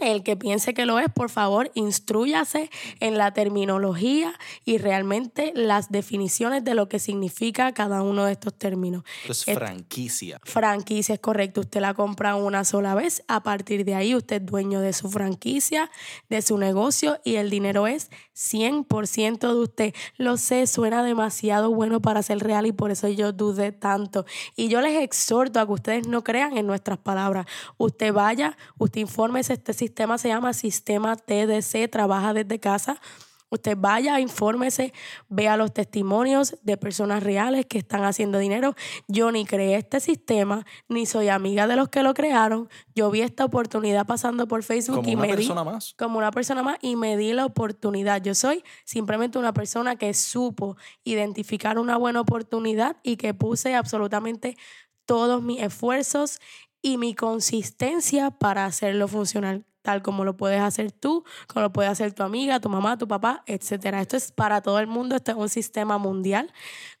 el 0.00 0.22
que 0.22 0.36
piense 0.36 0.72
que 0.72 0.86
lo 0.86 0.98
es, 0.98 1.08
por 1.10 1.28
favor, 1.28 1.70
instruyase 1.74 2.70
en 3.00 3.18
la 3.18 3.34
terminología 3.34 4.32
y 4.64 4.78
realmente 4.78 5.52
las 5.54 5.90
definiciones 5.90 6.64
de 6.64 6.74
lo 6.74 6.88
que 6.88 6.98
significa 6.98 7.72
cada 7.72 8.02
uno 8.02 8.24
de 8.24 8.32
estos 8.32 8.56
términos. 8.56 9.04
es 9.28 9.44
franquicia. 9.44 10.40
Franquicia 10.44 11.14
es 11.14 11.20
correcto. 11.20 11.60
Usted 11.60 11.80
la 11.80 11.94
compra 11.94 12.36
una 12.36 12.64
sola 12.64 12.94
vez. 12.94 13.22
A 13.28 13.42
partir 13.42 13.84
de 13.84 13.94
ahí, 13.94 14.14
usted 14.14 14.42
es 14.42 14.46
dueño 14.46 14.80
de 14.80 14.92
su 14.92 15.10
franquicia, 15.10 15.90
de 16.30 16.40
su 16.40 16.56
negocio 16.56 17.20
y 17.22 17.36
el 17.36 17.50
dinero 17.50 17.86
es 17.86 18.10
100% 18.34 19.38
de 19.40 19.60
usted. 19.60 19.94
Lo 20.16 20.38
sé, 20.38 20.66
suena 20.66 21.04
demasiado 21.04 21.70
bueno 21.70 22.00
para 22.00 22.22
ser 22.22 22.38
real 22.38 22.66
y 22.66 22.72
por 22.72 22.90
eso 22.90 23.08
yo 23.08 23.32
dudé 23.32 23.72
tanto. 23.72 24.24
Y 24.56 24.68
yo 24.68 24.80
les 24.80 25.02
exhorto 25.02 25.60
a 25.60 25.66
que 25.66 25.72
ustedes 25.72 26.08
no 26.08 26.24
crean 26.24 26.56
en 26.56 26.66
nuestras 26.66 26.98
palabras. 26.98 27.46
Usted 27.76 28.12
vaya, 28.12 28.56
usted 28.78 29.02
infórmese 29.02 29.52
este 29.52 29.74
sistema 29.82 30.16
se 30.16 30.28
llama 30.28 30.52
Sistema 30.52 31.16
TDC, 31.16 31.90
trabaja 31.90 32.32
desde 32.32 32.60
casa. 32.60 33.00
Usted 33.50 33.76
vaya, 33.76 34.18
infórmese, 34.20 34.94
vea 35.28 35.56
los 35.56 35.74
testimonios 35.74 36.56
de 36.62 36.76
personas 36.78 37.22
reales 37.22 37.66
que 37.66 37.78
están 37.78 38.04
haciendo 38.04 38.38
dinero. 38.38 38.74
Yo 39.08 39.30
ni 39.32 39.44
creé 39.44 39.74
este 39.74 39.98
sistema, 40.00 40.64
ni 40.88 41.04
soy 41.04 41.28
amiga 41.28 41.66
de 41.66 41.76
los 41.76 41.88
que 41.88 42.02
lo 42.02 42.14
crearon. 42.14 42.70
Yo 42.94 43.10
vi 43.10 43.22
esta 43.22 43.44
oportunidad 43.44 44.06
pasando 44.06 44.46
por 44.46 44.62
Facebook 44.62 44.96
como 44.96 45.08
y 45.10 45.14
una 45.16 45.22
me 45.22 45.34
persona 45.34 45.64
más. 45.64 45.94
como 45.98 46.16
una 46.16 46.30
persona 46.30 46.62
más 46.62 46.78
y 46.80 46.96
me 46.96 47.16
di 47.16 47.32
la 47.32 47.44
oportunidad. 47.44 48.22
Yo 48.22 48.34
soy 48.34 48.62
simplemente 48.84 49.38
una 49.38 49.52
persona 49.52 49.96
que 49.96 50.14
supo 50.14 50.76
identificar 51.04 51.78
una 51.78 51.98
buena 51.98 52.20
oportunidad 52.20 52.96
y 53.02 53.16
que 53.16 53.34
puse 53.34 53.74
absolutamente 53.74 54.56
todos 55.04 55.42
mis 55.42 55.60
esfuerzos 55.60 56.38
y 56.80 56.96
mi 56.98 57.14
consistencia 57.14 58.30
para 58.30 58.64
hacerlo 58.64 59.08
funcionar 59.08 59.64
tal 59.82 60.02
como 60.02 60.24
lo 60.24 60.36
puedes 60.36 60.60
hacer 60.60 60.92
tú, 60.92 61.24
como 61.46 61.62
lo 61.62 61.72
puede 61.72 61.88
hacer 61.88 62.12
tu 62.12 62.22
amiga, 62.22 62.60
tu 62.60 62.68
mamá, 62.68 62.96
tu 62.96 63.06
papá, 63.06 63.42
etc. 63.46 63.84
Esto 64.00 64.16
es 64.16 64.32
para 64.32 64.62
todo 64.62 64.78
el 64.78 64.86
mundo, 64.86 65.16
esto 65.16 65.32
es 65.32 65.36
un 65.36 65.48
sistema 65.48 65.98
mundial. 65.98 66.52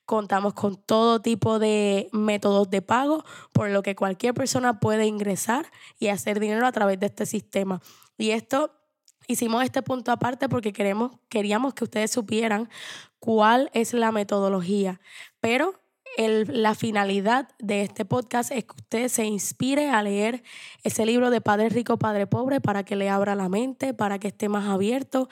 Contamos 0.04 0.52
con 0.54 0.76
todo 0.76 1.22
tipo 1.22 1.58
de 1.58 2.08
métodos 2.12 2.68
de 2.70 2.82
pago, 2.82 3.24
por 3.52 3.70
lo 3.70 3.82
que 3.82 3.94
cualquier 3.94 4.34
persona 4.34 4.80
puede 4.80 5.06
ingresar 5.06 5.66
y 5.98 6.08
hacer 6.08 6.40
dinero 6.40 6.66
a 6.66 6.72
través 6.72 6.98
de 7.00 7.06
este 7.06 7.24
sistema. 7.24 7.80
Y 8.18 8.30
esto 8.30 8.72
hicimos 9.28 9.62
este 9.64 9.82
punto 9.82 10.10
aparte 10.10 10.48
porque 10.48 10.72
queremos, 10.72 11.12
queríamos 11.28 11.74
que 11.74 11.84
ustedes 11.84 12.10
supieran 12.10 12.68
cuál 13.20 13.70
es 13.72 13.94
la 13.94 14.10
metodología, 14.10 15.00
pero 15.40 15.81
la 16.18 16.74
finalidad 16.74 17.48
de 17.58 17.82
este 17.82 18.04
podcast 18.04 18.50
es 18.52 18.64
que 18.64 18.74
usted 18.76 19.08
se 19.08 19.24
inspire 19.24 19.88
a 19.88 20.02
leer 20.02 20.42
ese 20.84 21.06
libro 21.06 21.30
de 21.30 21.40
Padre 21.40 21.70
Rico, 21.70 21.98
Padre 21.98 22.26
Pobre 22.26 22.60
para 22.60 22.84
que 22.84 22.96
le 22.96 23.08
abra 23.08 23.34
la 23.34 23.48
mente, 23.48 23.94
para 23.94 24.18
que 24.18 24.28
esté 24.28 24.48
más 24.50 24.68
abierto 24.68 25.28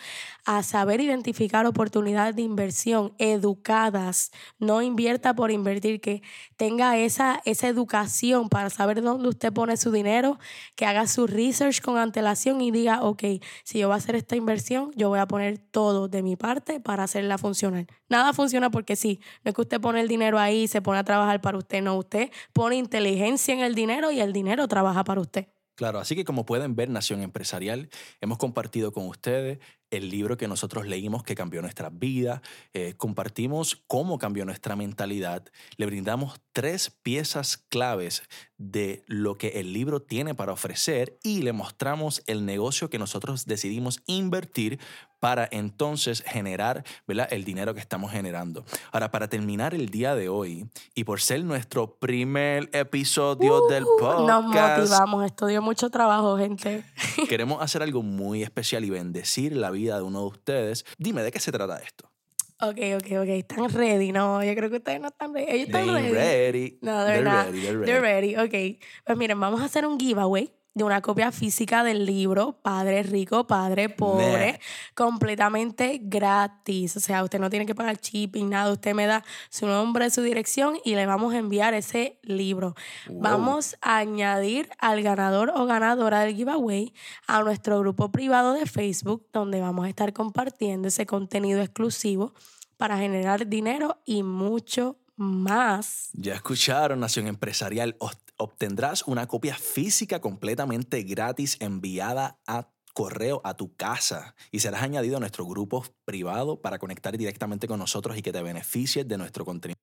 a 0.47 0.63
saber 0.63 1.01
identificar 1.01 1.67
oportunidades 1.67 2.35
de 2.35 2.43
inversión 2.43 3.13
educadas. 3.19 4.31
No 4.59 4.81
invierta 4.81 5.35
por 5.35 5.51
invertir, 5.51 6.01
que 6.01 6.23
tenga 6.57 6.97
esa, 6.97 7.43
esa 7.45 7.69
educación 7.69 8.49
para 8.49 8.71
saber 8.71 9.03
dónde 9.03 9.29
usted 9.29 9.53
pone 9.53 9.77
su 9.77 9.93
dinero, 9.93 10.39
que 10.77 10.87
haga 10.87 11.07
su 11.07 11.27
research 11.27 11.83
con 11.83 11.99
antelación 11.99 12.61
y 12.63 12.71
diga, 12.71 13.03
ok, 13.03 13.23
si 13.65 13.81
yo 13.81 13.89
voy 13.89 13.95
a 13.95 13.99
hacer 13.99 14.15
esta 14.15 14.37
inversión, 14.37 14.93
yo 14.97 15.11
voy 15.11 15.19
a 15.19 15.27
poner 15.27 15.59
todo 15.59 16.09
de 16.09 16.23
mi 16.23 16.37
parte 16.37 16.81
para 16.81 17.05
hacerla 17.05 17.37
funcionar. 17.37 17.87
Nada 18.09 18.33
funciona 18.33 18.71
porque 18.71 18.97
sí, 18.97 19.21
no 19.45 19.51
es 19.51 19.55
que 19.55 19.61
usted 19.61 19.81
pone 19.81 20.01
el 20.01 20.09
dinero 20.09 20.39
ahí 20.39 20.67
se 20.71 20.81
pone 20.81 20.99
a 20.99 21.05
trabajar 21.05 21.41
para 21.41 21.59
usted, 21.59 21.83
no, 21.83 21.97
usted 21.97 22.31
pone 22.53 22.77
inteligencia 22.77 23.53
en 23.53 23.61
el 23.61 23.75
dinero 23.75 24.11
y 24.11 24.21
el 24.21 24.33
dinero 24.33 24.67
trabaja 24.69 25.05
para 25.05 25.21
usted. 25.21 25.49
Claro, 25.75 25.99
así 25.99 26.15
que 26.15 26.25
como 26.25 26.45
pueden 26.45 26.77
ver, 26.77 26.91
Nación 26.91 27.23
Empresarial, 27.23 27.89
hemos 28.21 28.37
compartido 28.37 28.93
con 28.93 29.07
ustedes 29.07 29.61
el 29.91 30.11
libro 30.11 30.37
que 30.37 30.49
nosotros 30.49 30.87
leímos 30.87 31.23
que 31.23 31.35
cambió 31.35 31.63
nuestras 31.63 31.97
vidas, 31.99 32.41
eh, 32.73 32.95
compartimos 32.97 33.83
cómo 33.87 34.19
cambió 34.19 34.45
nuestra 34.45 34.77
mentalidad, 34.77 35.45
le 35.77 35.87
brindamos 35.87 36.41
tres 36.53 36.91
piezas 36.91 37.57
claves 37.57 38.23
de 38.59 39.03
lo 39.07 39.37
que 39.37 39.61
el 39.61 39.73
libro 39.73 40.03
tiene 40.03 40.35
para 40.35 40.53
ofrecer 40.53 41.19
y 41.23 41.43
le 41.43 41.53
mostramos 41.53 42.23
el 42.27 42.45
negocio 42.45 42.91
que 42.91 42.99
nosotros 42.99 43.47
decidimos 43.47 44.03
invertir 44.07 44.79
para 45.19 45.47
entonces 45.51 46.23
generar 46.27 46.85
¿verdad? 47.07 47.29
el 47.31 47.45
dinero 47.45 47.75
que 47.75 47.81
estamos 47.81 48.11
generando. 48.11 48.65
Ahora, 48.91 49.11
para 49.11 49.29
terminar 49.29 49.75
el 49.75 49.91
día 49.91 50.15
de 50.15 50.29
hoy 50.29 50.69
y 50.95 51.05
por 51.05 51.21
ser 51.21 51.45
nuestro 51.45 51.97
primer 51.97 52.71
episodio 52.73 53.67
del 53.69 53.85
podcast, 53.99 54.27
Nos 54.27 54.45
motivamos, 54.45 55.27
esto 55.27 55.47
dio 55.47 55.63
mucho 55.63 55.91
trabajo, 55.91 56.37
gente. 56.39 56.85
queremos 57.29 57.63
hacer 57.63 57.83
algo 57.83 58.03
muy 58.03 58.43
especial 58.43 58.85
y 58.85 58.91
bendecir 58.91 59.55
la 59.55 59.71
vida 59.71 59.80
de 59.87 60.03
uno 60.03 60.21
de 60.21 60.27
ustedes. 60.27 60.85
Dime, 60.99 61.23
¿de 61.23 61.31
qué 61.31 61.41
se 61.41 61.53
trata 61.53 61.79
esto? 61.79 62.11
Ok, 62.63 62.79
ok, 62.97 63.07
ok. 63.23 63.29
Están 63.29 63.71
ready. 63.71 64.13
No, 64.13 64.45
yo 64.45 64.55
creo 64.55 64.69
que 64.69 64.77
ustedes 64.77 65.01
no 65.01 65.09
están 65.09 65.33
ready. 65.33 65.51
Ellos 65.51 65.69
están 65.69 65.95
ready. 65.95 66.11
ready. 66.11 66.79
No, 66.83 67.05
they're, 67.07 67.25
not. 67.25 67.47
ready, 67.47 67.61
they're 67.63 67.85
They're 67.87 68.01
ready. 68.01 68.37
Ok. 68.37 68.81
Pues 69.07 69.17
miren, 69.17 69.41
vamos 69.41 69.61
a 69.63 69.65
hacer 69.65 69.87
un 69.87 69.99
giveaway 69.99 70.53
de 70.73 70.85
una 70.85 71.01
copia 71.01 71.33
física 71.33 71.83
del 71.83 72.07
libro 72.07 72.53
Padre 72.63 73.03
Rico, 73.03 73.47
Padre 73.47 73.89
Pobre, 73.89 74.53
Nah. 74.53 74.59
completamente 74.95 75.99
gratis. 76.03 76.97
O 76.97 77.01
sea, 77.01 77.25
usted 77.25 77.41
no 77.41 77.51
tiene 77.51 77.67
que 77.67 77.75
pagar 77.75 77.99
shipping, 78.01 78.49
nada. 78.51 78.73
Usted 78.73 78.95
me 78.95 79.07
da 79.07 79.25
su 79.49 79.67
nombre, 79.67 80.09
su 80.11 80.23
dirección 80.23 80.77
y 80.85 80.95
le 80.95 81.07
vamos 81.07 81.35
a 81.35 81.39
enviar 81.39 81.75
ese 81.75 82.19
libro. 82.23 82.75
Wow. 83.09 83.21
Vamos 83.21 83.77
a 83.83 83.97
añadir 83.99 84.69
al 84.79 85.03
ganador 85.03 85.53
o 85.55 85.67
ganadora 85.67 86.21
del 86.21 86.37
giveaway 86.37 86.95
a 87.27 87.43
nuestro 87.43 87.81
grupo 87.81 88.11
privado 88.13 88.53
de 88.53 88.67
Facebook, 88.67 89.27
donde 89.33 89.61
vamos 89.61 89.87
a 89.87 89.89
estar 89.89 90.13
compartiendo 90.13 90.89
ese 90.89 91.05
contenido 91.07 91.61
exclusivo 91.61 92.33
para 92.77 92.97
generar 92.97 93.47
dinero 93.49 93.99
y 94.07 94.23
mucho 94.23 94.97
más. 95.17 96.11
Ya 96.15 96.35
escucharon, 96.35 97.01
Nación 97.01 97.27
Empresarial. 97.27 97.97
Obtendrás 98.41 99.07
una 99.07 99.27
copia 99.27 99.55
física 99.55 100.23
completamente 100.23 101.03
gratis 101.03 101.59
enviada 101.61 102.41
a 102.47 102.73
correo 102.95 103.43
a 103.45 103.55
tu 103.55 103.77
casa 103.77 104.35
y 104.51 104.61
serás 104.61 104.83
añadido 104.83 105.19
a 105.19 105.21
nuestro 105.21 105.45
grupo 105.45 105.85
privado 106.07 106.63
para 106.63 106.79
conectar 106.79 107.19
directamente 107.19 107.69
con 107.69 107.79
nosotros 107.79 108.17
y 108.17 108.23
que 108.23 108.33
te 108.33 108.43
beneficies 108.43 109.07
de 109.07 109.19
nuestro 109.19 109.45
contenido. 109.45 109.77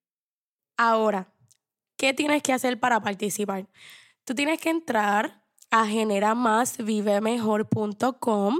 Ahora, 0.76 1.32
¿qué 1.98 2.16
tienes 2.16 2.42
que 2.42 2.52
hacer 2.52 2.80
para 2.80 3.00
participar? 3.00 3.68
Tú 4.24 4.34
tienes 4.34 4.60
que 4.60 4.72
entrar 4.72 5.47
a 5.72 5.86
generamasvivemejor.com 5.86 8.60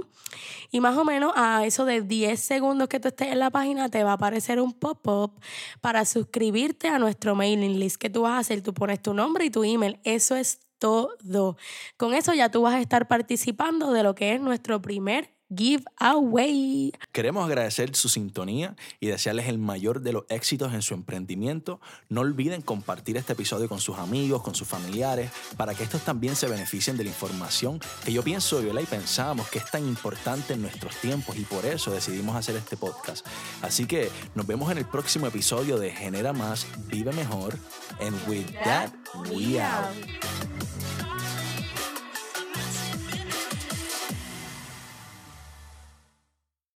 y 0.70 0.80
más 0.80 0.96
o 0.96 1.04
menos 1.04 1.32
a 1.36 1.64
eso 1.64 1.84
de 1.84 2.02
10 2.02 2.38
segundos 2.38 2.88
que 2.88 3.00
tú 3.00 3.08
estés 3.08 3.28
en 3.28 3.38
la 3.38 3.50
página 3.50 3.88
te 3.88 4.04
va 4.04 4.10
a 4.10 4.14
aparecer 4.14 4.60
un 4.60 4.72
pop-up 4.72 5.32
para 5.80 6.04
suscribirte 6.04 6.88
a 6.88 6.98
nuestro 6.98 7.34
mailing 7.34 7.80
list. 7.80 7.96
¿Qué 7.96 8.10
tú 8.10 8.22
vas 8.22 8.32
a 8.32 8.38
hacer? 8.38 8.62
Tú 8.62 8.74
pones 8.74 9.00
tu 9.00 9.14
nombre 9.14 9.46
y 9.46 9.50
tu 9.50 9.64
email. 9.64 9.98
Eso 10.04 10.36
es 10.36 10.60
todo. 10.78 11.56
Con 11.96 12.14
eso 12.14 12.34
ya 12.34 12.50
tú 12.50 12.62
vas 12.62 12.74
a 12.74 12.80
estar 12.80 13.08
participando 13.08 13.92
de 13.92 14.02
lo 14.02 14.14
que 14.14 14.34
es 14.34 14.40
nuestro 14.40 14.82
primer 14.82 15.37
giveaway. 15.54 16.92
Queremos 17.12 17.46
agradecer 17.46 17.94
su 17.94 18.08
sintonía 18.08 18.76
y 19.00 19.08
desearles 19.08 19.48
el 19.48 19.58
mayor 19.58 20.00
de 20.00 20.12
los 20.12 20.24
éxitos 20.28 20.74
en 20.74 20.82
su 20.82 20.94
emprendimiento. 20.94 21.80
No 22.08 22.22
olviden 22.22 22.62
compartir 22.62 23.16
este 23.16 23.32
episodio 23.32 23.68
con 23.68 23.80
sus 23.80 23.98
amigos, 23.98 24.42
con 24.42 24.54
sus 24.54 24.68
familiares, 24.68 25.30
para 25.56 25.74
que 25.74 25.84
estos 25.84 26.02
también 26.02 26.36
se 26.36 26.48
beneficien 26.48 26.96
de 26.96 27.04
la 27.04 27.10
información 27.10 27.80
que 28.04 28.12
yo 28.12 28.22
pienso 28.22 28.62
¿verdad? 28.62 28.82
y 28.82 28.86
pensamos 28.86 29.48
que 29.48 29.58
es 29.58 29.70
tan 29.70 29.86
importante 29.86 30.54
en 30.54 30.62
nuestros 30.62 30.96
tiempos 30.96 31.36
y 31.36 31.44
por 31.44 31.64
eso 31.64 31.90
decidimos 31.90 32.36
hacer 32.36 32.56
este 32.56 32.76
podcast. 32.76 33.26
Así 33.62 33.86
que 33.86 34.10
nos 34.34 34.46
vemos 34.46 34.70
en 34.70 34.78
el 34.78 34.86
próximo 34.86 35.26
episodio 35.26 35.78
de 35.78 35.90
Genera 35.90 36.32
Más, 36.32 36.66
Vive 36.88 37.12
Mejor. 37.12 37.58
And 38.00 38.14
with 38.28 38.46
that, 38.64 38.92
we 39.30 39.58
out. 39.58 39.94